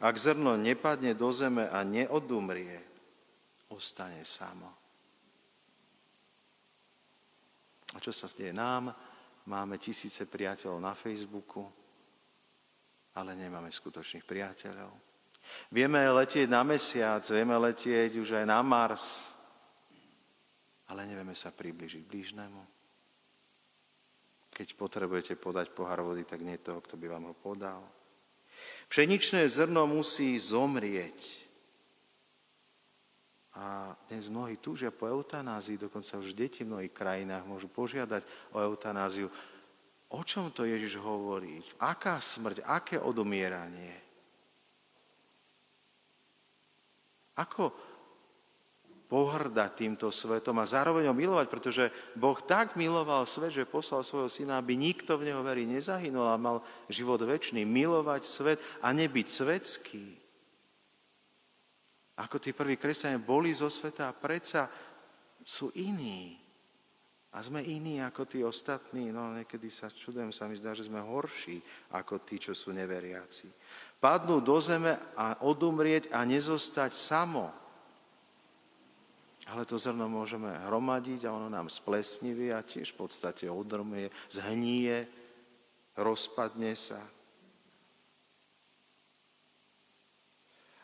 Ak 0.03 0.19
zrno 0.19 0.59
nepadne 0.59 1.15
do 1.15 1.31
zeme 1.31 1.71
a 1.71 1.87
neodumrie, 1.87 2.83
ostane 3.71 4.27
samo. 4.27 4.89
A 7.94 7.99
čo 7.99 8.14
sa 8.14 8.30
deje 8.30 8.54
nám? 8.54 8.94
Máme 9.50 9.80
tisíce 9.80 10.28
priateľov 10.28 10.78
na 10.78 10.94
Facebooku, 10.94 11.66
ale 13.18 13.35
nemáme 13.35 13.73
skutočných 13.73 14.23
priateľov. 14.23 14.92
Vieme 15.75 16.06
letieť 16.06 16.47
na 16.47 16.62
mesiac, 16.62 17.25
vieme 17.26 17.59
letieť 17.59 18.20
už 18.23 18.38
aj 18.38 18.47
na 18.47 18.62
Mars, 18.62 19.35
ale 20.87 21.06
nevieme 21.06 21.35
sa 21.35 21.50
približiť 21.50 22.02
blížnemu. 22.06 22.62
Keď 24.54 24.76
potrebujete 24.76 25.35
podať 25.40 25.73
pohár 25.75 26.04
vody, 26.04 26.23
tak 26.23 26.44
nie 26.44 26.61
toho, 26.61 26.85
kto 26.85 26.94
by 27.00 27.06
vám 27.11 27.32
ho 27.32 27.35
podal. 27.35 27.82
Pšeničné 28.90 29.47
zrno 29.49 29.87
musí 29.87 30.37
zomrieť, 30.37 31.50
a 33.50 33.99
dnes 34.07 34.30
mnohí 34.30 34.62
túžia 34.62 34.95
po 34.95 35.11
eutanázii, 35.11 35.75
dokonca 35.75 36.23
už 36.23 36.38
deti 36.38 36.62
v 36.62 36.71
mnohých 36.71 36.95
krajinách 36.95 37.42
môžu 37.50 37.66
požiadať 37.66 38.23
o 38.54 38.62
eutanáziu. 38.62 39.26
O 40.14 40.23
čom 40.23 40.54
to 40.54 40.62
Ježiš 40.62 40.99
hovorí? 41.02 41.59
Aká 41.83 42.23
smrť, 42.23 42.62
aké 42.62 42.97
odumieranie? 43.02 43.95
Ako 47.38 47.75
pohrdať 49.11 49.71
týmto 49.75 50.14
svetom 50.14 50.54
a 50.62 50.71
zároveň 50.71 51.11
ho 51.11 51.14
milovať, 51.14 51.47
pretože 51.50 51.85
Boh 52.14 52.38
tak 52.38 52.78
miloval 52.78 53.26
svet, 53.26 53.50
že 53.50 53.66
poslal 53.66 54.07
svojho 54.07 54.30
syna, 54.30 54.62
aby 54.62 54.78
nikto 54.78 55.19
v 55.19 55.35
neho 55.35 55.42
verí 55.42 55.66
nezahynul 55.66 56.30
a 56.30 56.38
mal 56.38 56.62
život 56.87 57.19
väčší. 57.19 57.66
Milovať 57.66 58.23
svet 58.23 58.59
a 58.78 58.95
nebyť 58.95 59.26
svetský 59.26 60.20
Ako 62.21 62.37
tí 62.37 62.53
prví 62.53 62.77
kresťania 62.77 63.17
boli 63.17 63.49
zo 63.57 63.73
sveta 63.73 64.12
a 64.12 64.17
predsa 64.17 64.69
sú 65.41 65.73
iní. 65.73 66.37
A 67.31 67.41
sme 67.41 67.62
iní 67.62 68.03
ako 68.03 68.27
tí 68.27 68.43
ostatní. 68.43 69.15
No 69.15 69.33
niekedy 69.33 69.71
sa 69.71 69.89
čudujem, 69.89 70.35
sa 70.35 70.50
mi 70.50 70.59
zdá, 70.59 70.75
že 70.75 70.91
sme 70.91 71.00
horší 71.00 71.62
ako 71.95 72.21
tí, 72.27 72.43
čo 72.43 72.53
sú 72.53 72.75
neveriaci. 72.75 73.49
Padnú 74.03 74.43
do 74.43 74.59
zeme 74.59 74.99
a 75.15 75.41
odumrieť 75.47 76.11
a 76.11 76.27
nezostať 76.27 76.91
samo. 76.93 77.49
Ale 79.50 79.67
to 79.67 79.81
zrno 79.81 80.07
môžeme 80.11 80.50
hromadiť 80.69 81.27
a 81.27 81.35
ono 81.35 81.49
nám 81.49 81.73
splesnivie 81.73 82.53
a 82.53 82.62
tiež 82.62 82.95
v 82.95 83.07
podstate 83.07 83.50
odrmie, 83.50 84.12
zhníje, 84.31 85.09
rozpadne 85.97 86.75
sa. 86.77 87.00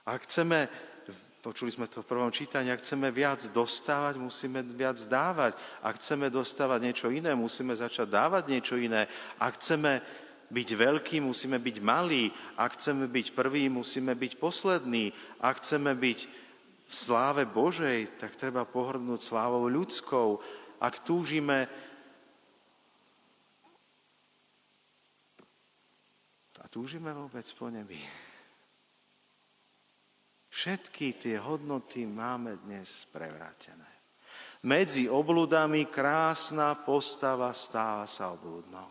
Ak 0.07 0.23
chceme 0.27 0.71
Počuli 1.47 1.71
sme 1.71 1.87
to 1.87 2.03
v 2.03 2.11
prvom 2.11 2.35
čítaní, 2.35 2.75
ak 2.75 2.83
chceme 2.83 3.07
viac 3.15 3.39
dostávať, 3.55 4.19
musíme 4.19 4.67
viac 4.67 4.99
dávať. 5.07 5.55
Ak 5.79 5.95
chceme 6.03 6.27
dostávať 6.27 6.83
niečo 6.83 7.07
iné, 7.07 7.39
musíme 7.39 7.71
začať 7.71 8.11
dávať 8.11 8.51
niečo 8.51 8.75
iné. 8.75 9.07
Ak 9.39 9.55
chceme 9.63 10.03
byť 10.51 10.69
veľký, 10.75 11.23
musíme 11.23 11.63
byť 11.63 11.77
malí. 11.87 12.35
Ak 12.59 12.75
chceme 12.75 13.07
byť 13.07 13.39
prvý, 13.39 13.71
musíme 13.71 14.19
byť 14.19 14.43
poslední. 14.43 15.15
Ak 15.39 15.63
chceme 15.63 15.95
byť 15.95 16.19
v 16.91 16.93
sláve 16.99 17.47
Božej, 17.47 18.11
tak 18.19 18.35
treba 18.35 18.67
pohrdnúť 18.67 19.23
slávou 19.23 19.71
ľudskou. 19.71 20.43
Ak 20.83 21.07
túžime 21.07 21.71
a 26.59 26.67
túžime 26.67 27.15
vôbec 27.15 27.47
po 27.55 27.71
nebi. 27.71 28.26
Všetky 30.57 31.21
tie 31.21 31.37
hodnoty 31.37 32.09
máme 32.09 32.57
dnes 32.65 33.05
prevrátené. 33.13 33.85
Medzi 34.65 35.05
obludami 35.05 35.85
krásna 35.85 36.81
postava 36.81 37.53
stáva 37.53 38.09
sa 38.09 38.33
obludnou. 38.33 38.89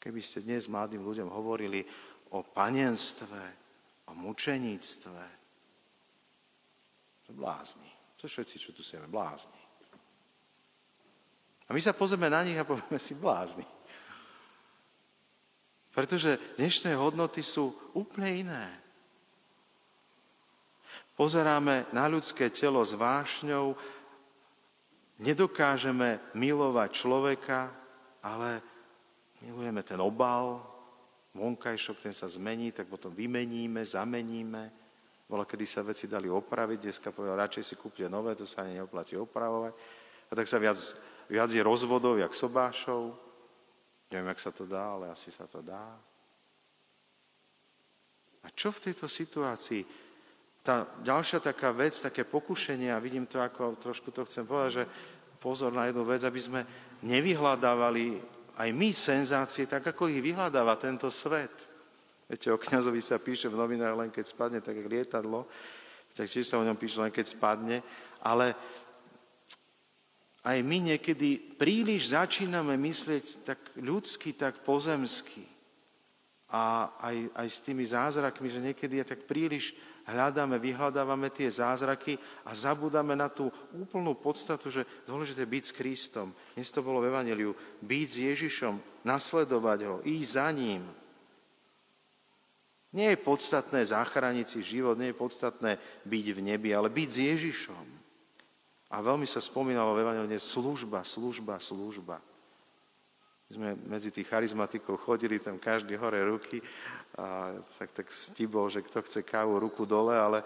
Keby 0.00 0.24
ste 0.24 0.40
dnes 0.40 0.64
mladým 0.72 1.04
ľuďom 1.04 1.28
hovorili 1.28 1.84
o 2.32 2.40
panenstve, 2.40 3.44
o 4.08 4.16
mučeníctve, 4.16 5.22
blázni. 7.36 7.90
To 8.20 8.24
všetci, 8.24 8.56
čo 8.56 8.72
tu 8.72 8.80
sieme, 8.80 9.04
blázni. 9.04 9.60
A 11.68 11.76
my 11.76 11.80
sa 11.84 11.92
pozrieme 11.92 12.32
na 12.32 12.40
nich 12.40 12.56
a 12.56 12.64
povieme 12.64 12.96
si 12.96 13.12
blázni. 13.12 13.68
Pretože 15.92 16.40
dnešné 16.56 16.96
hodnoty 16.96 17.44
sú 17.44 17.68
úplne 17.92 18.48
iné. 18.48 18.66
Pozeráme 21.14 21.86
na 21.94 22.10
ľudské 22.10 22.50
telo 22.50 22.82
s 22.82 22.98
vášňou, 22.98 23.78
nedokážeme 25.22 26.18
milovať 26.34 26.90
človeka, 26.90 27.70
ale 28.18 28.58
milujeme 29.46 29.86
ten 29.86 30.02
obal, 30.02 30.58
vonkajšok, 31.38 32.02
ten 32.02 32.14
sa 32.14 32.26
zmení, 32.26 32.74
tak 32.74 32.90
potom 32.90 33.14
vymeníme, 33.14 33.78
zameníme. 33.86 34.70
Bola, 35.30 35.46
kedy 35.46 35.64
sa 35.66 35.86
veci 35.86 36.10
dali 36.10 36.26
opraviť, 36.26 36.78
dneska 36.82 37.14
povedal, 37.14 37.46
radšej 37.46 37.64
si 37.64 37.74
kúpte 37.78 38.06
nové, 38.10 38.34
to 38.34 38.46
sa 38.46 38.66
ani 38.66 38.82
neoplatí 38.82 39.14
opravovať. 39.14 39.72
A 40.30 40.32
tak 40.34 40.50
sa 40.50 40.58
viac, 40.58 40.78
viac 41.30 41.50
je 41.50 41.62
rozvodov, 41.62 42.18
jak 42.18 42.34
sobášov. 42.34 43.14
Neviem, 44.10 44.34
jak 44.34 44.40
sa 44.42 44.50
to 44.50 44.66
dá, 44.66 44.98
ale 44.98 45.14
asi 45.14 45.30
sa 45.30 45.46
to 45.46 45.62
dá. 45.62 45.94
A 48.44 48.52
čo 48.52 48.68
v 48.74 48.90
tejto 48.90 49.08
situácii 49.08 50.03
tá 50.64 50.88
ďalšia 51.04 51.44
taká 51.44 51.76
vec, 51.76 51.92
také 52.00 52.24
pokušenie, 52.24 52.88
a 52.88 52.98
vidím 52.98 53.28
to 53.28 53.36
ako, 53.36 53.76
trošku 53.76 54.08
to 54.08 54.24
chcem 54.24 54.48
povedať, 54.48 54.80
že 54.80 54.84
pozor 55.44 55.76
na 55.76 55.92
jednu 55.92 56.08
vec, 56.08 56.24
aby 56.24 56.40
sme 56.40 56.60
nevyhľadávali 57.04 58.16
aj 58.56 58.68
my 58.72 58.90
senzácie, 58.96 59.68
tak 59.68 59.84
ako 59.84 60.08
ich 60.08 60.24
vyhľadáva 60.24 60.80
tento 60.80 61.12
svet. 61.12 61.52
Viete, 62.24 62.48
o 62.48 62.56
kňazovi 62.56 63.04
sa 63.04 63.20
píše 63.20 63.52
v 63.52 63.60
novinách 63.60 63.92
len 63.92 64.08
keď 64.08 64.24
spadne, 64.24 64.64
tak 64.64 64.80
jak 64.80 64.88
lietadlo, 64.88 65.44
tak 66.16 66.32
tiež 66.32 66.48
sa 66.48 66.56
o 66.56 66.64
ňom 66.64 66.80
píše 66.80 66.96
len 66.96 67.12
keď 67.12 67.26
spadne, 67.28 67.84
ale 68.24 68.56
aj 70.48 70.58
my 70.64 70.96
niekedy 70.96 71.60
príliš 71.60 72.16
začíname 72.16 72.80
myslieť 72.80 73.24
tak 73.44 73.60
ľudsky, 73.76 74.32
tak 74.32 74.64
pozemsky. 74.64 75.44
A 76.48 76.88
aj, 77.04 77.16
aj 77.36 77.48
s 77.52 77.58
tými 77.64 77.84
zázrakmi, 77.84 78.48
že 78.48 78.64
niekedy 78.64 79.04
je 79.04 79.06
tak 79.12 79.28
príliš 79.28 79.76
hľadáme, 80.08 80.60
vyhľadávame 80.60 81.32
tie 81.32 81.48
zázraky 81.48 82.20
a 82.44 82.52
zabúdame 82.52 83.16
na 83.16 83.32
tú 83.32 83.48
úplnú 83.72 84.12
podstatu, 84.16 84.68
že 84.68 84.84
dôležité 85.08 85.48
byť 85.48 85.62
s 85.64 85.76
Kristom. 85.76 86.28
Dnes 86.52 86.68
to 86.68 86.84
bolo 86.84 87.00
v 87.00 87.08
Evangeliu. 87.08 87.56
Byť 87.80 88.08
s 88.08 88.18
Ježišom, 88.20 88.74
nasledovať 89.04 89.78
ho, 89.88 89.96
ísť 90.04 90.30
za 90.36 90.48
ním. 90.52 90.82
Nie 92.94 93.16
je 93.16 93.24
podstatné 93.26 93.82
zachrániť 93.82 94.46
si 94.46 94.60
život, 94.62 94.94
nie 94.94 95.10
je 95.10 95.18
podstatné 95.18 95.80
byť 96.06 96.26
v 96.30 96.40
nebi, 96.40 96.70
ale 96.70 96.92
byť 96.92 97.08
s 97.10 97.18
Ježišom. 97.18 97.84
A 98.94 99.02
veľmi 99.02 99.26
sa 99.26 99.42
spomínalo 99.42 99.98
v 99.98 100.06
Evangeliu 100.06 100.38
služba, 100.38 101.02
služba, 101.02 101.58
služba 101.58 102.22
sme 103.52 103.76
medzi 103.86 104.08
tých 104.08 104.28
charizmatikov 104.28 105.04
chodili, 105.04 105.36
tam 105.36 105.60
každý 105.60 106.00
hore 106.00 106.24
ruky 106.24 106.64
a 107.20 107.52
tak, 107.78 107.92
tak 107.92 108.06
stibol, 108.08 108.72
že 108.72 108.80
kto 108.80 109.04
chce 109.04 109.20
kávu, 109.20 109.60
ruku 109.60 109.84
dole, 109.84 110.16
ale, 110.16 110.40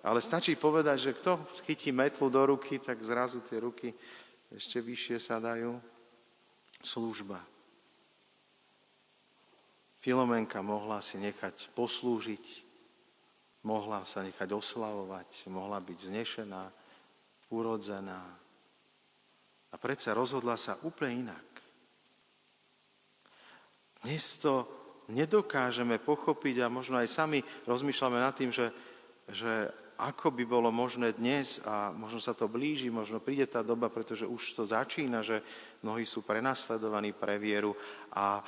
ale 0.00 0.18
stačí 0.24 0.56
povedať, 0.56 1.12
že 1.12 1.16
kto 1.18 1.38
chytí 1.68 1.92
metlu 1.92 2.32
do 2.32 2.40
ruky, 2.48 2.80
tak 2.80 3.04
zrazu 3.04 3.44
tie 3.44 3.60
ruky 3.60 3.92
ešte 4.48 4.80
vyššie 4.80 5.16
sa 5.20 5.36
dajú. 5.36 5.76
Služba. 6.78 7.42
Filomenka 9.98 10.62
mohla 10.62 11.02
si 11.02 11.18
nechať 11.18 11.74
poslúžiť, 11.74 12.46
mohla 13.66 14.06
sa 14.06 14.22
nechať 14.22 14.46
oslavovať, 14.54 15.50
mohla 15.50 15.82
byť 15.82 15.98
znešená, 16.06 16.62
urodzená. 17.50 18.22
A 19.68 19.76
predsa 19.76 20.16
rozhodla 20.16 20.56
sa 20.56 20.78
úplne 20.86 21.28
inak. 21.28 21.67
Dnes 24.06 24.38
to 24.38 24.62
nedokážeme 25.10 25.98
pochopiť 25.98 26.62
a 26.62 26.70
možno 26.70 27.00
aj 27.00 27.08
sami 27.10 27.38
rozmýšľame 27.66 28.18
nad 28.20 28.34
tým, 28.36 28.54
že, 28.54 28.70
že 29.32 29.72
ako 29.98 30.30
by 30.30 30.44
bolo 30.46 30.70
možné 30.70 31.10
dnes 31.10 31.58
a 31.66 31.90
možno 31.90 32.22
sa 32.22 32.30
to 32.30 32.46
blíži, 32.46 32.86
možno 32.86 33.18
príde 33.18 33.50
tá 33.50 33.66
doba, 33.66 33.90
pretože 33.90 34.22
už 34.22 34.54
to 34.54 34.62
začína, 34.62 35.26
že 35.26 35.42
mnohí 35.82 36.06
sú 36.06 36.22
prenasledovaní 36.22 37.10
pre 37.10 37.34
vieru 37.42 37.74
a 38.14 38.38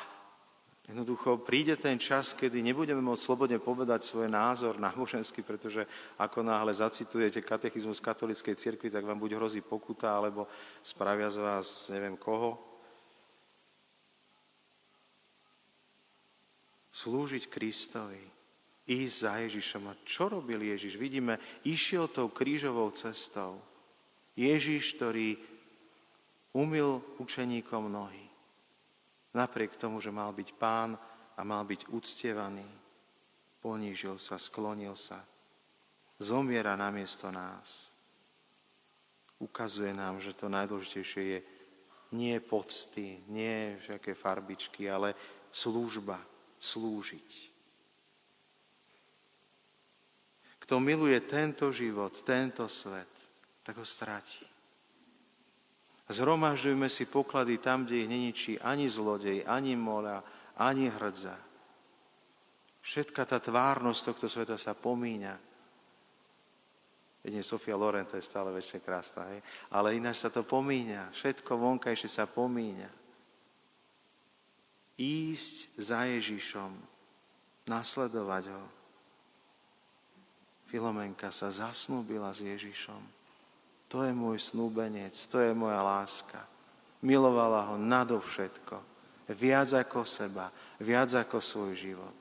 jednoducho 0.87 1.43
príde 1.43 1.75
ten 1.75 1.99
čas, 1.99 2.39
kedy 2.39 2.63
nebudeme 2.63 3.03
môcť 3.03 3.25
slobodne 3.27 3.59
povedať 3.59 4.07
svoj 4.07 4.31
názor 4.31 4.79
náboženský, 4.79 5.43
pretože 5.43 5.83
ako 6.23 6.47
náhle 6.47 6.71
zacitujete 6.71 7.43
katechizmus 7.43 7.99
katolíckej 7.99 8.55
cirkvi, 8.55 8.87
tak 8.87 9.03
vám 9.03 9.19
buď 9.19 9.35
hrozí 9.35 9.59
pokuta, 9.67 10.15
alebo 10.15 10.47
spravia 10.87 11.27
z 11.35 11.43
vás 11.43 11.91
neviem 11.91 12.15
koho, 12.15 12.70
slúžiť 16.91 17.47
Kristovi, 17.47 18.21
ísť 18.91 19.17
za 19.17 19.33
Ježišom. 19.47 19.87
A 19.87 19.95
čo 20.03 20.27
robil 20.27 20.59
Ježiš? 20.67 20.99
Vidíme, 20.99 21.39
išiel 21.63 22.11
tou 22.11 22.31
krížovou 22.31 22.91
cestou. 22.91 23.63
Ježiš, 24.35 24.99
ktorý 24.99 25.39
umil 26.55 26.99
učeníkom 27.23 27.87
nohy. 27.87 28.25
Napriek 29.31 29.79
tomu, 29.79 30.03
že 30.03 30.11
mal 30.11 30.35
byť 30.35 30.49
pán 30.59 30.99
a 31.39 31.41
mal 31.47 31.63
byť 31.63 31.87
uctievaný, 31.95 32.67
ponížil 33.63 34.19
sa, 34.19 34.35
sklonil 34.35 34.99
sa, 34.99 35.23
zomiera 36.19 36.75
namiesto 36.75 37.31
nás. 37.31 37.95
Ukazuje 39.39 39.95
nám, 39.95 40.19
že 40.19 40.35
to 40.35 40.51
najdôležitejšie 40.51 41.23
je 41.23 41.39
nie 42.11 42.37
pocty, 42.43 43.23
nie 43.31 43.79
všaké 43.79 44.19
farbičky, 44.19 44.91
ale 44.91 45.15
služba, 45.55 46.19
slúžiť. 46.61 47.31
Kto 50.69 50.79
miluje 50.79 51.19
tento 51.27 51.73
život, 51.73 52.15
tento 52.23 52.69
svet, 52.71 53.11
tak 53.67 53.81
ho 53.81 53.87
stratí. 53.89 54.47
Zhromažďujme 56.11 56.87
si 56.87 57.11
poklady 57.11 57.59
tam, 57.59 57.87
kde 57.87 58.07
ich 58.07 58.11
neničí 58.11 58.53
ani 58.61 58.87
zlodej, 58.87 59.47
ani 59.47 59.75
mola, 59.75 60.23
ani 60.59 60.87
hrdza. 60.87 61.35
Všetka 62.87 63.27
tá 63.27 63.39
tvárnosť 63.39 64.01
tohto 64.11 64.27
sveta 64.27 64.59
sa 64.59 64.75
pomíňa. 64.75 65.35
Jedine 67.21 67.45
Sofia 67.45 67.77
Loren, 67.77 68.09
to 68.09 68.17
je 68.17 68.25
stále 68.25 68.49
väčšie 68.51 68.81
krásna, 68.81 69.29
hej? 69.29 69.45
ale 69.71 69.95
ináč 69.99 70.25
sa 70.25 70.33
to 70.33 70.43
pomíňa. 70.43 71.13
Všetko 71.13 71.53
vonkajšie 71.53 72.09
sa 72.09 72.25
pomíňa 72.27 73.00
ísť 75.01 75.81
za 75.81 76.05
Ježišom, 76.05 76.77
nasledovať 77.65 78.53
ho. 78.53 78.65
Filomenka 80.69 81.33
sa 81.33 81.49
zasnúbila 81.49 82.31
s 82.37 82.45
Ježišom. 82.45 83.01
To 83.91 84.05
je 84.07 84.13
môj 84.13 84.39
snúbenec, 84.39 85.11
to 85.33 85.41
je 85.41 85.51
moja 85.57 85.81
láska. 85.83 86.39
Milovala 87.01 87.73
ho 87.73 87.75
nadovšetko. 87.81 88.77
Viac 89.35 89.73
ako 89.73 90.05
seba, 90.05 90.53
viac 90.79 91.11
ako 91.17 91.41
svoj 91.41 91.73
život. 91.75 92.19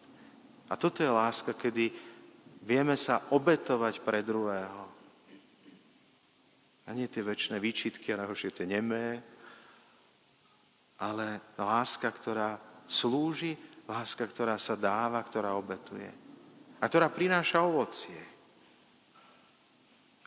A 0.71 0.77
toto 0.79 1.03
je 1.03 1.09
láska, 1.09 1.53
kedy 1.53 1.91
vieme 2.63 2.95
sa 2.95 3.21
obetovať 3.33 4.01
pre 4.01 4.23
druhého. 4.23 4.81
A 6.89 6.93
nie 6.93 7.05
tie 7.05 7.21
väčšie 7.21 7.61
výčitky, 7.61 8.13
a 8.13 8.21
nahošie 8.25 8.49
tie 8.49 8.65
nemé, 8.65 9.21
ale 10.97 11.41
láska, 11.57 12.09
ktorá 12.09 12.68
slúži, 12.89 13.53
láska, 13.85 14.25
ktorá 14.25 14.57
sa 14.57 14.73
dáva, 14.73 15.21
ktorá 15.21 15.53
obetuje. 15.53 16.09
A 16.81 16.89
ktorá 16.89 17.07
prináša 17.13 17.61
ovocie. 17.61 18.17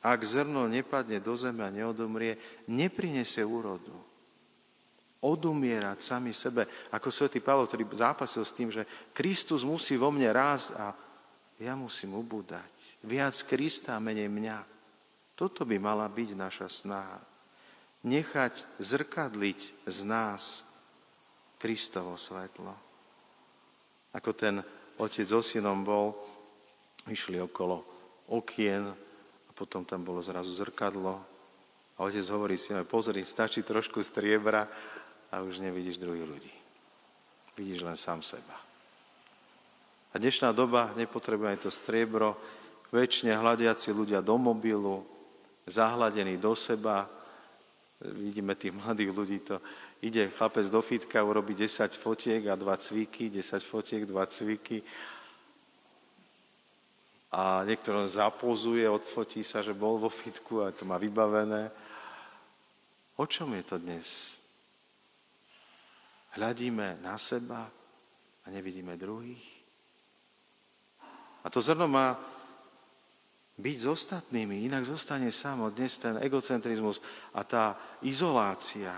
Ak 0.02 0.18
zrno 0.26 0.66
nepadne 0.66 1.22
do 1.22 1.34
zeme 1.38 1.62
a 1.62 1.70
neodomrie, 1.70 2.38
neprinesie 2.66 3.46
úrodu. 3.46 3.94
Odumierať 5.22 6.02
sami 6.02 6.34
sebe, 6.34 6.66
ako 6.90 7.06
svätý 7.14 7.38
Pavol, 7.38 7.70
ktorý 7.70 7.86
zápasil 7.94 8.42
s 8.42 8.56
tým, 8.58 8.74
že 8.74 8.82
Kristus 9.14 9.62
musí 9.62 9.94
vo 9.94 10.10
mne 10.10 10.34
rásť 10.34 10.68
a 10.74 10.90
ja 11.62 11.78
musím 11.78 12.18
ubúdať. 12.18 13.06
Viac 13.06 13.38
Krista 13.46 13.94
menej 14.02 14.26
mňa. 14.26 14.58
Toto 15.38 15.62
by 15.62 15.78
mala 15.78 16.10
byť 16.10 16.34
naša 16.34 16.66
snaha. 16.66 17.22
Nechať 18.02 18.82
zrkadliť 18.82 19.86
z 19.86 19.98
nás 20.02 20.71
Kristovo 21.62 22.18
svetlo. 22.18 22.74
Ako 24.18 24.34
ten 24.34 24.58
otec 24.98 25.22
so 25.22 25.38
synom 25.38 25.86
bol, 25.86 26.10
išli 27.06 27.38
okolo 27.38 27.86
okien, 28.34 28.90
potom 29.54 29.86
tam 29.86 30.02
bolo 30.02 30.18
zrazu 30.18 30.50
zrkadlo 30.50 31.22
a 31.94 31.98
otec 32.02 32.26
hovorí 32.34 32.58
si, 32.58 32.74
pozri, 32.82 33.22
stačí 33.22 33.62
trošku 33.62 34.02
striebra 34.02 34.66
a 35.30 35.38
už 35.46 35.62
nevidíš 35.62 36.02
druhých 36.02 36.26
ľudí. 36.26 36.54
Vidíš 37.54 37.86
len 37.86 37.94
sám 37.94 38.26
seba. 38.26 38.58
A 40.12 40.18
dnešná 40.18 40.50
doba 40.50 40.90
nepotrebuje 40.98 41.48
aj 41.56 41.60
to 41.62 41.70
striebro, 41.70 42.36
väčšine 42.92 43.32
hľadiaci 43.32 43.94
ľudia 43.94 44.20
do 44.20 44.36
mobilu, 44.36 45.00
zahladení 45.64 46.36
do 46.36 46.52
seba. 46.52 47.08
Vidíme 48.02 48.58
tých 48.58 48.76
mladých 48.76 49.10
ľudí, 49.14 49.38
to 49.40 49.56
ide 50.02 50.28
chlapec 50.34 50.66
do 50.70 50.82
fitka, 50.82 51.22
urobí 51.22 51.54
10 51.54 51.94
fotiek 51.94 52.42
a 52.50 52.58
dva 52.58 52.76
cviky, 52.76 53.30
10 53.30 53.62
fotiek, 53.62 54.02
dva 54.02 54.26
cviky 54.26 54.82
a 57.32 57.64
niekto 57.64 57.96
zapozuje, 58.12 58.84
odfotí 58.84 59.40
sa, 59.40 59.64
že 59.64 59.72
bol 59.72 59.96
vo 59.96 60.12
fitku 60.12 60.60
a 60.60 60.68
to 60.68 60.84
má 60.84 61.00
vybavené. 61.00 61.72
O 63.16 63.24
čom 63.24 63.56
je 63.56 63.64
to 63.64 63.80
dnes? 63.80 64.36
Hľadíme 66.36 67.00
na 67.00 67.16
seba 67.16 67.64
a 68.44 68.46
nevidíme 68.52 69.00
druhých? 69.00 69.44
A 71.42 71.48
to 71.48 71.64
zrno 71.64 71.88
má 71.88 72.20
byť 73.56 73.76
s 73.80 73.86
ostatnými, 73.88 74.68
inak 74.68 74.84
zostane 74.84 75.32
samo. 75.32 75.72
Dnes 75.72 75.96
ten 75.96 76.20
egocentrizmus 76.20 77.00
a 77.32 77.44
tá 77.48 77.76
izolácia 78.04 78.92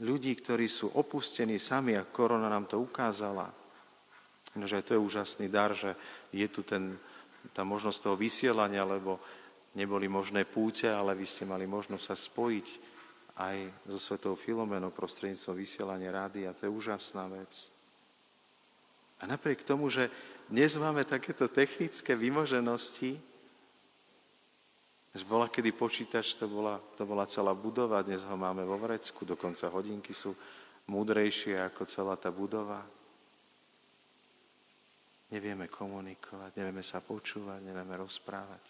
ľudí, 0.00 0.32
ktorí 0.36 0.66
sú 0.66 0.92
opustení 0.96 1.60
sami, 1.60 1.96
a 1.96 2.08
korona 2.08 2.48
nám 2.48 2.66
to 2.66 2.80
ukázala. 2.80 3.48
No, 4.58 4.66
že 4.66 4.82
to 4.82 4.98
je 4.98 5.00
úžasný 5.00 5.46
dar, 5.46 5.76
že 5.76 5.94
je 6.34 6.46
tu 6.50 6.66
ten 6.66 6.98
tá 7.56 7.64
možnosť 7.64 7.98
toho 8.04 8.16
vysielania, 8.20 8.84
lebo 8.84 9.16
neboli 9.72 10.10
možné 10.10 10.44
púte, 10.44 10.90
ale 10.90 11.16
vy 11.16 11.24
ste 11.24 11.48
mali 11.48 11.64
možnosť 11.64 12.04
sa 12.04 12.16
spojiť 12.16 12.68
aj 13.40 13.56
so 13.88 13.98
Svetou 13.98 14.34
Filomenou 14.36 14.92
prostredníctvom 14.92 15.56
vysielania 15.56 16.12
rády 16.12 16.44
a 16.44 16.52
to 16.52 16.68
je 16.68 16.74
úžasná 16.74 17.24
vec. 17.32 17.72
A 19.20 19.28
napriek 19.28 19.64
tomu, 19.64 19.88
že 19.88 20.08
dnes 20.48 20.76
máme 20.76 21.04
takéto 21.04 21.48
technické 21.48 22.16
vymoženosti, 22.16 23.16
že 23.16 23.29
bola 25.26 25.50
kedy 25.50 25.74
počítač, 25.74 26.38
to 26.38 26.46
bola, 26.46 26.78
to 26.94 27.02
bola 27.02 27.26
celá 27.26 27.50
budova, 27.50 28.06
dnes 28.06 28.22
ho 28.22 28.36
máme 28.38 28.62
vo 28.62 28.78
vrecku, 28.78 29.26
dokonca 29.26 29.66
hodinky 29.66 30.14
sú 30.14 30.30
múdrejšie 30.86 31.58
ako 31.66 31.82
celá 31.86 32.14
tá 32.14 32.30
budova. 32.30 32.86
Nevieme 35.30 35.66
komunikovať, 35.66 36.58
nevieme 36.58 36.82
sa 36.82 37.02
počúvať, 37.02 37.62
nevieme 37.62 37.94
rozprávať. 37.98 38.62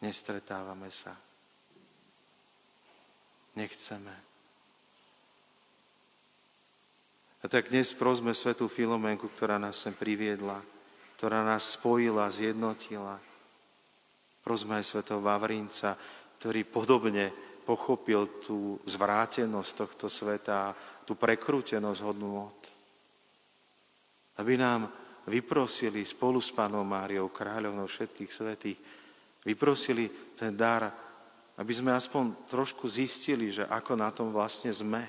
Nestretávame 0.00 0.88
sa. 0.88 1.12
Nechceme. 3.56 4.14
A 7.40 7.48
tak 7.48 7.72
dnes 7.72 7.96
prosme 7.96 8.36
Svetú 8.36 8.68
Filomenku, 8.68 9.28
ktorá 9.32 9.56
nás 9.56 9.80
sem 9.80 9.96
priviedla, 9.96 10.60
ktorá 11.16 11.40
nás 11.40 11.76
spojila, 11.76 12.28
zjednotila. 12.32 13.16
Prosme 14.40 14.80
aj 14.80 14.88
Svetého 14.88 15.20
Vavrinca, 15.20 15.96
ktorý 16.40 16.64
podobne 16.64 17.28
pochopil 17.68 18.40
tú 18.40 18.80
zvrátenosť 18.88 19.70
tohto 19.76 20.06
sveta, 20.08 20.74
tú 21.04 21.14
prekrútenosť 21.14 22.00
hodnú 22.00 22.48
od. 22.48 22.60
Aby 24.40 24.56
nám 24.56 24.88
vyprosili 25.28 26.02
spolu 26.02 26.40
s 26.40 26.50
Pánom 26.50 26.82
Máriou, 26.82 27.28
kráľovnou 27.28 27.84
všetkých 27.84 28.30
svetých, 28.32 28.78
vyprosili 29.44 30.08
ten 30.34 30.56
dar, 30.56 30.88
aby 31.60 31.72
sme 31.76 31.92
aspoň 31.92 32.48
trošku 32.48 32.88
zistili, 32.88 33.52
že 33.52 33.68
ako 33.68 33.92
na 33.94 34.08
tom 34.10 34.32
vlastne 34.32 34.72
sme. 34.72 35.04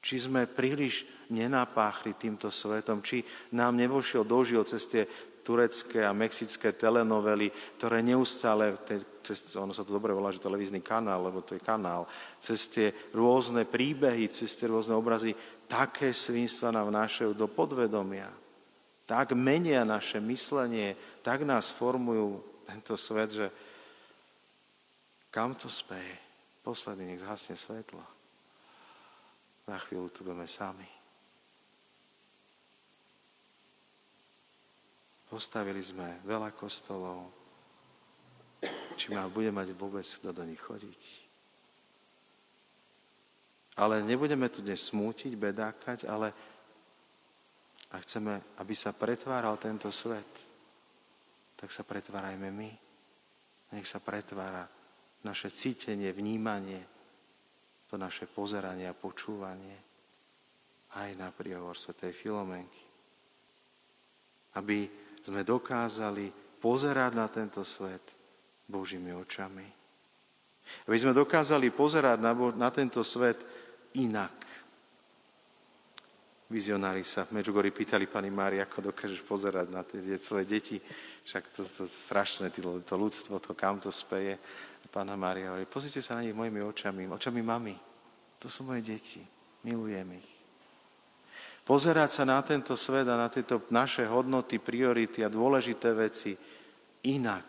Či 0.00 0.28
sme 0.28 0.48
príliš 0.48 1.04
nenapáchli 1.32 2.16
týmto 2.16 2.48
svetom, 2.48 3.04
či 3.04 3.20
nám 3.52 3.76
nevošiel 3.76 4.24
dožil 4.24 4.64
cez 4.64 4.88
tie 4.88 5.02
turecké 5.40 6.04
a 6.04 6.16
mexické 6.16 6.76
telenovely, 6.76 7.48
ktoré 7.80 8.04
neustále, 8.04 8.76
cez, 9.24 9.44
ono 9.56 9.72
sa 9.72 9.82
to 9.82 9.96
dobre 9.96 10.12
volá, 10.12 10.30
že 10.30 10.42
televízny 10.42 10.84
kanál, 10.84 11.26
lebo 11.28 11.40
to 11.40 11.56
je 11.56 11.62
kanál, 11.62 12.04
cez 12.38 12.68
tie 12.68 12.88
rôzne 13.16 13.64
príbehy, 13.64 14.28
cez 14.28 14.52
tie 14.54 14.68
rôzne 14.68 14.92
obrazy, 14.94 15.32
také 15.66 16.12
svinstva 16.12 16.74
nám 16.74 16.92
vnášajú 16.92 17.32
do 17.32 17.48
podvedomia. 17.48 18.28
Tak 19.08 19.34
menia 19.34 19.82
naše 19.82 20.22
myslenie, 20.22 20.94
tak 21.24 21.42
nás 21.42 21.72
formujú 21.72 22.38
tento 22.68 22.94
svet, 22.94 23.34
že 23.34 23.46
kam 25.34 25.58
to 25.58 25.66
speje? 25.66 26.14
Posledný 26.62 27.16
nech 27.16 27.24
zhasne 27.24 27.56
svetlo. 27.56 28.04
Na 29.66 29.78
chvíľu 29.80 30.12
tu 30.12 30.22
budeme 30.22 30.46
sami. 30.46 30.99
Postavili 35.30 35.78
sme 35.78 36.26
veľa 36.26 36.50
kostolov. 36.58 37.30
Či 38.98 39.14
ma 39.14 39.30
bude 39.30 39.54
mať 39.54 39.72
vôbec 39.78 40.02
kto 40.02 40.34
do 40.34 40.42
nich 40.42 40.58
chodiť. 40.58 41.02
Ale 43.78 44.02
nebudeme 44.02 44.50
tu 44.50 44.60
dnes 44.60 44.82
smútiť, 44.82 45.38
bedákať, 45.38 46.04
ale 46.10 46.34
a 47.90 47.96
chceme, 47.98 48.38
aby 48.62 48.74
sa 48.74 48.94
pretváral 48.94 49.58
tento 49.58 49.90
svet, 49.90 50.30
tak 51.58 51.74
sa 51.74 51.82
pretvárajme 51.82 52.50
my. 52.50 52.70
Nech 53.74 53.86
sa 53.86 53.98
pretvára 53.98 54.62
naše 55.26 55.50
cítenie, 55.50 56.14
vnímanie, 56.14 56.82
to 57.90 57.98
naše 57.98 58.30
pozeranie 58.30 58.86
a 58.86 58.94
počúvanie 58.94 59.74
aj 60.94 61.10
na 61.18 61.34
príhovor 61.34 61.74
Svetej 61.74 62.14
Filomenky. 62.14 62.82
Aby 64.58 64.86
sme 65.20 65.44
dokázali 65.44 66.28
pozerať 66.60 67.12
na 67.16 67.26
tento 67.28 67.64
svet 67.64 68.02
Božími 68.68 69.12
očami. 69.16 69.66
Aby 70.86 70.96
sme 70.96 71.16
dokázali 71.16 71.74
pozerať 71.74 72.18
na, 72.22 72.32
na 72.54 72.70
tento 72.70 73.02
svet 73.02 73.36
inak. 73.98 74.32
Vizionári 76.50 77.06
sa 77.06 77.22
v 77.22 77.38
Medžugori 77.38 77.70
pýtali 77.70 78.10
pani 78.10 78.26
Mári, 78.26 78.58
ako 78.58 78.90
dokážeš 78.90 79.22
pozerať 79.22 79.70
na 79.70 79.86
tie 79.86 80.02
svoje 80.18 80.50
deti. 80.50 80.82
Však 81.22 81.44
to, 81.54 81.62
to, 81.62 81.86
strašné, 81.86 82.50
to, 82.50 82.82
to 82.82 82.94
ľudstvo, 82.98 83.38
to 83.38 83.54
kam 83.54 83.78
to 83.78 83.94
speje. 83.94 84.34
Pána 84.90 85.14
Mária 85.14 85.54
hovorí, 85.54 85.70
pozrite 85.70 86.02
sa 86.02 86.18
na 86.18 86.26
nich 86.26 86.34
mojimi 86.34 86.58
očami, 86.58 87.06
očami 87.06 87.38
mami. 87.38 87.74
To 88.42 88.50
sú 88.50 88.66
moje 88.66 88.82
deti. 88.82 89.22
Milujem 89.62 90.18
ich. 90.18 90.39
Pozerať 91.70 92.10
sa 92.10 92.24
na 92.26 92.42
tento 92.42 92.74
svet 92.74 93.06
a 93.06 93.14
na 93.14 93.30
tieto 93.30 93.62
naše 93.70 94.02
hodnoty, 94.02 94.58
priority 94.58 95.22
a 95.22 95.30
dôležité 95.30 95.94
veci 95.94 96.34
inak. 97.06 97.46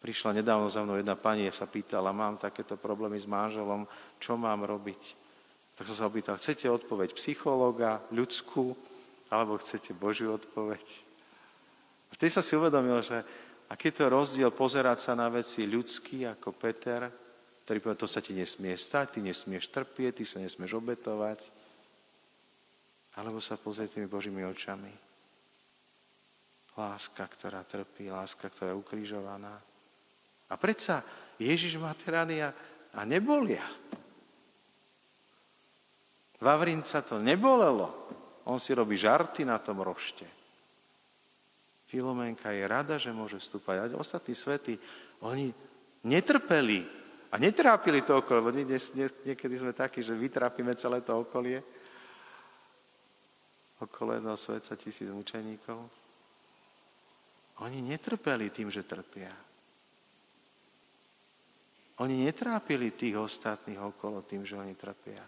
Prišla 0.00 0.40
nedávno 0.40 0.72
za 0.72 0.80
mnou 0.80 0.96
jedna 0.96 1.12
pani 1.12 1.44
a 1.44 1.52
sa 1.52 1.68
pýtala, 1.68 2.16
mám 2.16 2.40
takéto 2.40 2.80
problémy 2.80 3.20
s 3.20 3.28
manželom, 3.28 3.84
čo 4.16 4.40
mám 4.40 4.64
robiť? 4.64 5.02
Tak 5.76 5.84
som 5.84 5.96
sa 6.00 6.08
opýtal, 6.08 6.40
chcete 6.40 6.64
odpoveď 6.64 7.12
psychológa, 7.12 8.00
ľudskú, 8.08 8.72
alebo 9.28 9.60
chcete 9.60 9.92
Božiu 9.92 10.32
odpoveď? 10.40 10.80
Vtedy 12.16 12.32
sa 12.32 12.40
si 12.40 12.56
uvedomil, 12.56 13.04
že 13.04 13.20
aký 13.68 13.92
je 13.92 14.08
rozdiel 14.08 14.48
pozerať 14.48 14.98
sa 15.04 15.12
na 15.12 15.28
veci 15.28 15.68
ľudský 15.68 16.24
ako 16.24 16.56
Peter, 16.56 17.04
ktorý 17.68 17.84
povie, 17.84 18.00
to 18.00 18.08
sa 18.08 18.24
ti 18.24 18.32
nesmie 18.32 18.72
stať, 18.80 19.20
ty 19.20 19.20
nesmieš 19.20 19.68
trpieť, 19.68 20.18
ty 20.18 20.24
sa 20.24 20.40
nesmieš 20.40 20.80
obetovať, 20.80 21.61
alebo 23.16 23.40
sa 23.40 23.60
pozrieť 23.60 23.98
tými 23.98 24.08
Božími 24.08 24.40
očami. 24.44 24.92
Láska, 26.72 27.28
ktorá 27.28 27.60
trpí, 27.68 28.08
láska, 28.08 28.48
ktorá 28.48 28.72
je 28.72 28.80
ukrižovaná. 28.80 29.52
A 30.48 30.54
predsa 30.56 31.04
Ježiš 31.36 31.76
má 31.76 31.92
rany 32.08 32.40
a, 32.40 32.52
nebolia. 33.04 33.64
Vavrinca 36.40 37.04
to 37.04 37.20
nebolelo. 37.20 37.92
On 38.48 38.56
si 38.56 38.72
robí 38.72 38.96
žarty 38.96 39.44
na 39.44 39.60
tom 39.60 39.84
rošte. 39.84 40.24
Filomenka 41.92 42.50
je 42.56 42.64
rada, 42.64 42.96
že 42.96 43.12
môže 43.12 43.36
vstúpať. 43.36 43.92
A 43.92 44.00
ostatní 44.00 44.32
svety, 44.32 44.80
oni 45.20 45.52
netrpeli 46.08 46.88
a 47.28 47.36
netrápili 47.36 48.00
to 48.00 48.16
okolie, 48.16 48.40
lebo 48.40 48.52
niekedy 49.28 49.54
sme 49.60 49.76
takí, 49.76 50.00
že 50.00 50.16
vytrápime 50.16 50.72
celé 50.72 51.04
to 51.04 51.20
okolie. 51.20 51.60
Okolo 53.82 54.14
jedného 54.14 54.38
sveta 54.38 54.78
tisíc 54.78 55.10
mučeníkov. 55.10 55.82
Oni 57.66 57.82
netrpeli 57.82 58.54
tým, 58.54 58.70
že 58.70 58.86
trpia. 58.86 59.30
Oni 62.00 62.24
netrápili 62.24 62.94
tých 62.94 63.18
ostatných 63.18 63.82
okolo 63.82 64.22
tým, 64.22 64.46
že 64.46 64.56
oni 64.56 64.74
trpia. 64.78 65.22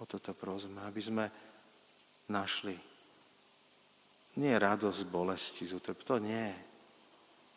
O 0.00 0.08
toto 0.08 0.32
prosme, 0.32 0.80
aby 0.86 1.02
sme 1.02 1.24
našli 2.32 2.72
nie 4.38 4.54
radosť 4.54 5.10
bolesti 5.10 5.66
z 5.66 5.76
utrp. 5.76 6.00
To 6.06 6.16
nie. 6.22 6.48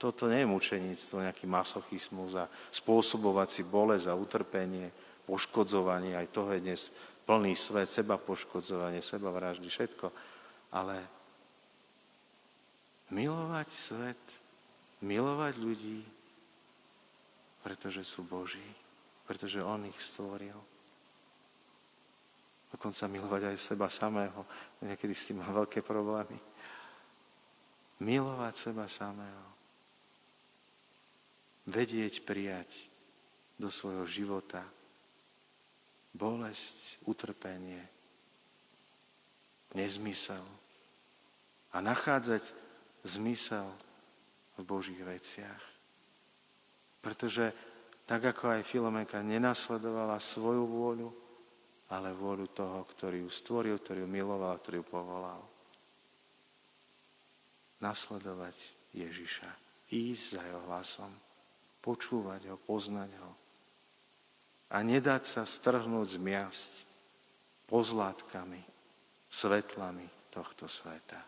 Toto 0.01 0.27
nie 0.27 0.43
je 0.43 0.51
mučeníctvo, 0.51 1.23
nejaký 1.23 1.45
masochizmus 1.47 2.35
a 2.35 2.49
spôsobovať 2.49 3.47
si 3.47 3.61
bolesť 3.63 4.11
a 4.11 4.19
utrpenie, 4.19 4.91
poškodzovanie. 5.23 6.17
Aj 6.17 6.27
toho 6.27 6.51
je 6.51 6.59
dnes 6.59 6.81
plný 7.23 7.55
svet, 7.55 7.87
seba 7.87 8.19
poškodzovanie, 8.19 8.99
seba 8.99 9.31
vraždy, 9.31 9.67
všetko. 9.67 10.11
Ale 10.75 10.99
milovať 13.13 13.69
svet, 13.71 14.23
milovať 15.03 15.53
ľudí, 15.59 16.01
pretože 17.63 18.03
sú 18.03 18.27
Boží, 18.27 18.65
pretože 19.23 19.63
On 19.63 19.79
ich 19.87 19.99
stvoril. 19.99 20.55
Dokonca 22.73 23.05
milovať 23.05 23.53
aj 23.53 23.57
seba 23.61 23.87
samého. 23.87 24.43
Niekedy 24.81 25.13
s 25.13 25.29
tým 25.29 25.45
má 25.45 25.47
veľké 25.53 25.85
problémy. 25.85 26.35
Milovať 28.01 28.53
seba 28.57 28.89
samého. 28.89 29.45
Vedieť 31.69 32.25
prijať 32.25 32.89
do 33.61 33.69
svojho 33.69 34.03
života 34.09 34.65
bolesť, 36.13 37.03
utrpenie, 37.09 37.81
nezmysel 39.73 40.45
a 41.73 41.81
nachádzať 41.81 42.45
zmysel 43.03 43.65
v 44.57 44.61
Božích 44.61 45.01
veciach. 45.01 45.61
Pretože 47.01 47.51
tak 48.05 48.23
ako 48.23 48.59
aj 48.59 48.67
Filomenka 48.67 49.19
nenasledovala 49.25 50.21
svoju 50.21 50.63
vôľu, 50.69 51.09
ale 51.91 52.15
vôľu 52.15 52.47
toho, 52.53 52.85
ktorý 52.95 53.25
ju 53.25 53.29
stvoril, 53.29 53.75
ktorý 53.81 54.05
ju 54.05 54.09
miloval, 54.09 54.55
ktorý 54.61 54.81
ju 54.81 54.87
povolal. 54.87 55.41
Nasledovať 57.83 58.55
Ježiša. 58.95 59.49
Ísť 59.91 60.23
za 60.39 60.41
jeho 60.47 60.61
hlasom. 60.71 61.11
Počúvať 61.83 62.47
ho, 62.47 62.55
poznať 62.55 63.11
ho. 63.19 63.31
A 64.71 64.79
nedať 64.79 65.23
sa 65.27 65.43
strhnúť 65.43 66.15
z 66.15 66.19
miast 66.23 66.87
pozlátkami, 67.67 68.61
svetlami 69.27 70.05
tohto 70.31 70.69
sveta. 70.69 71.19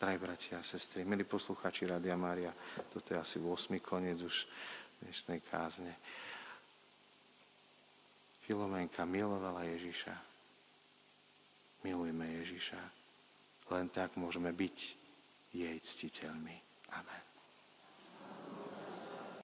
Drahí 0.00 0.16
bratia 0.16 0.56
a 0.56 0.64
sestry, 0.64 1.04
milí 1.04 1.28
posluchači 1.28 1.84
Radia 1.84 2.16
Mária, 2.16 2.48
toto 2.88 3.12
je 3.12 3.20
asi 3.20 3.36
8. 3.36 3.76
koniec 3.84 4.24
už 4.24 4.48
dnešnej 5.04 5.44
kázne. 5.44 5.92
Filomenka 8.48 9.04
milovala 9.04 9.68
Ježiša. 9.68 10.14
Milujme 11.84 12.24
Ježiša. 12.40 12.80
Len 13.70 13.86
tak 13.92 14.16
môžeme 14.16 14.50
byť 14.50 14.76
jej 15.54 15.76
ctiteľmi. 15.78 16.56
Amen. 16.96 17.29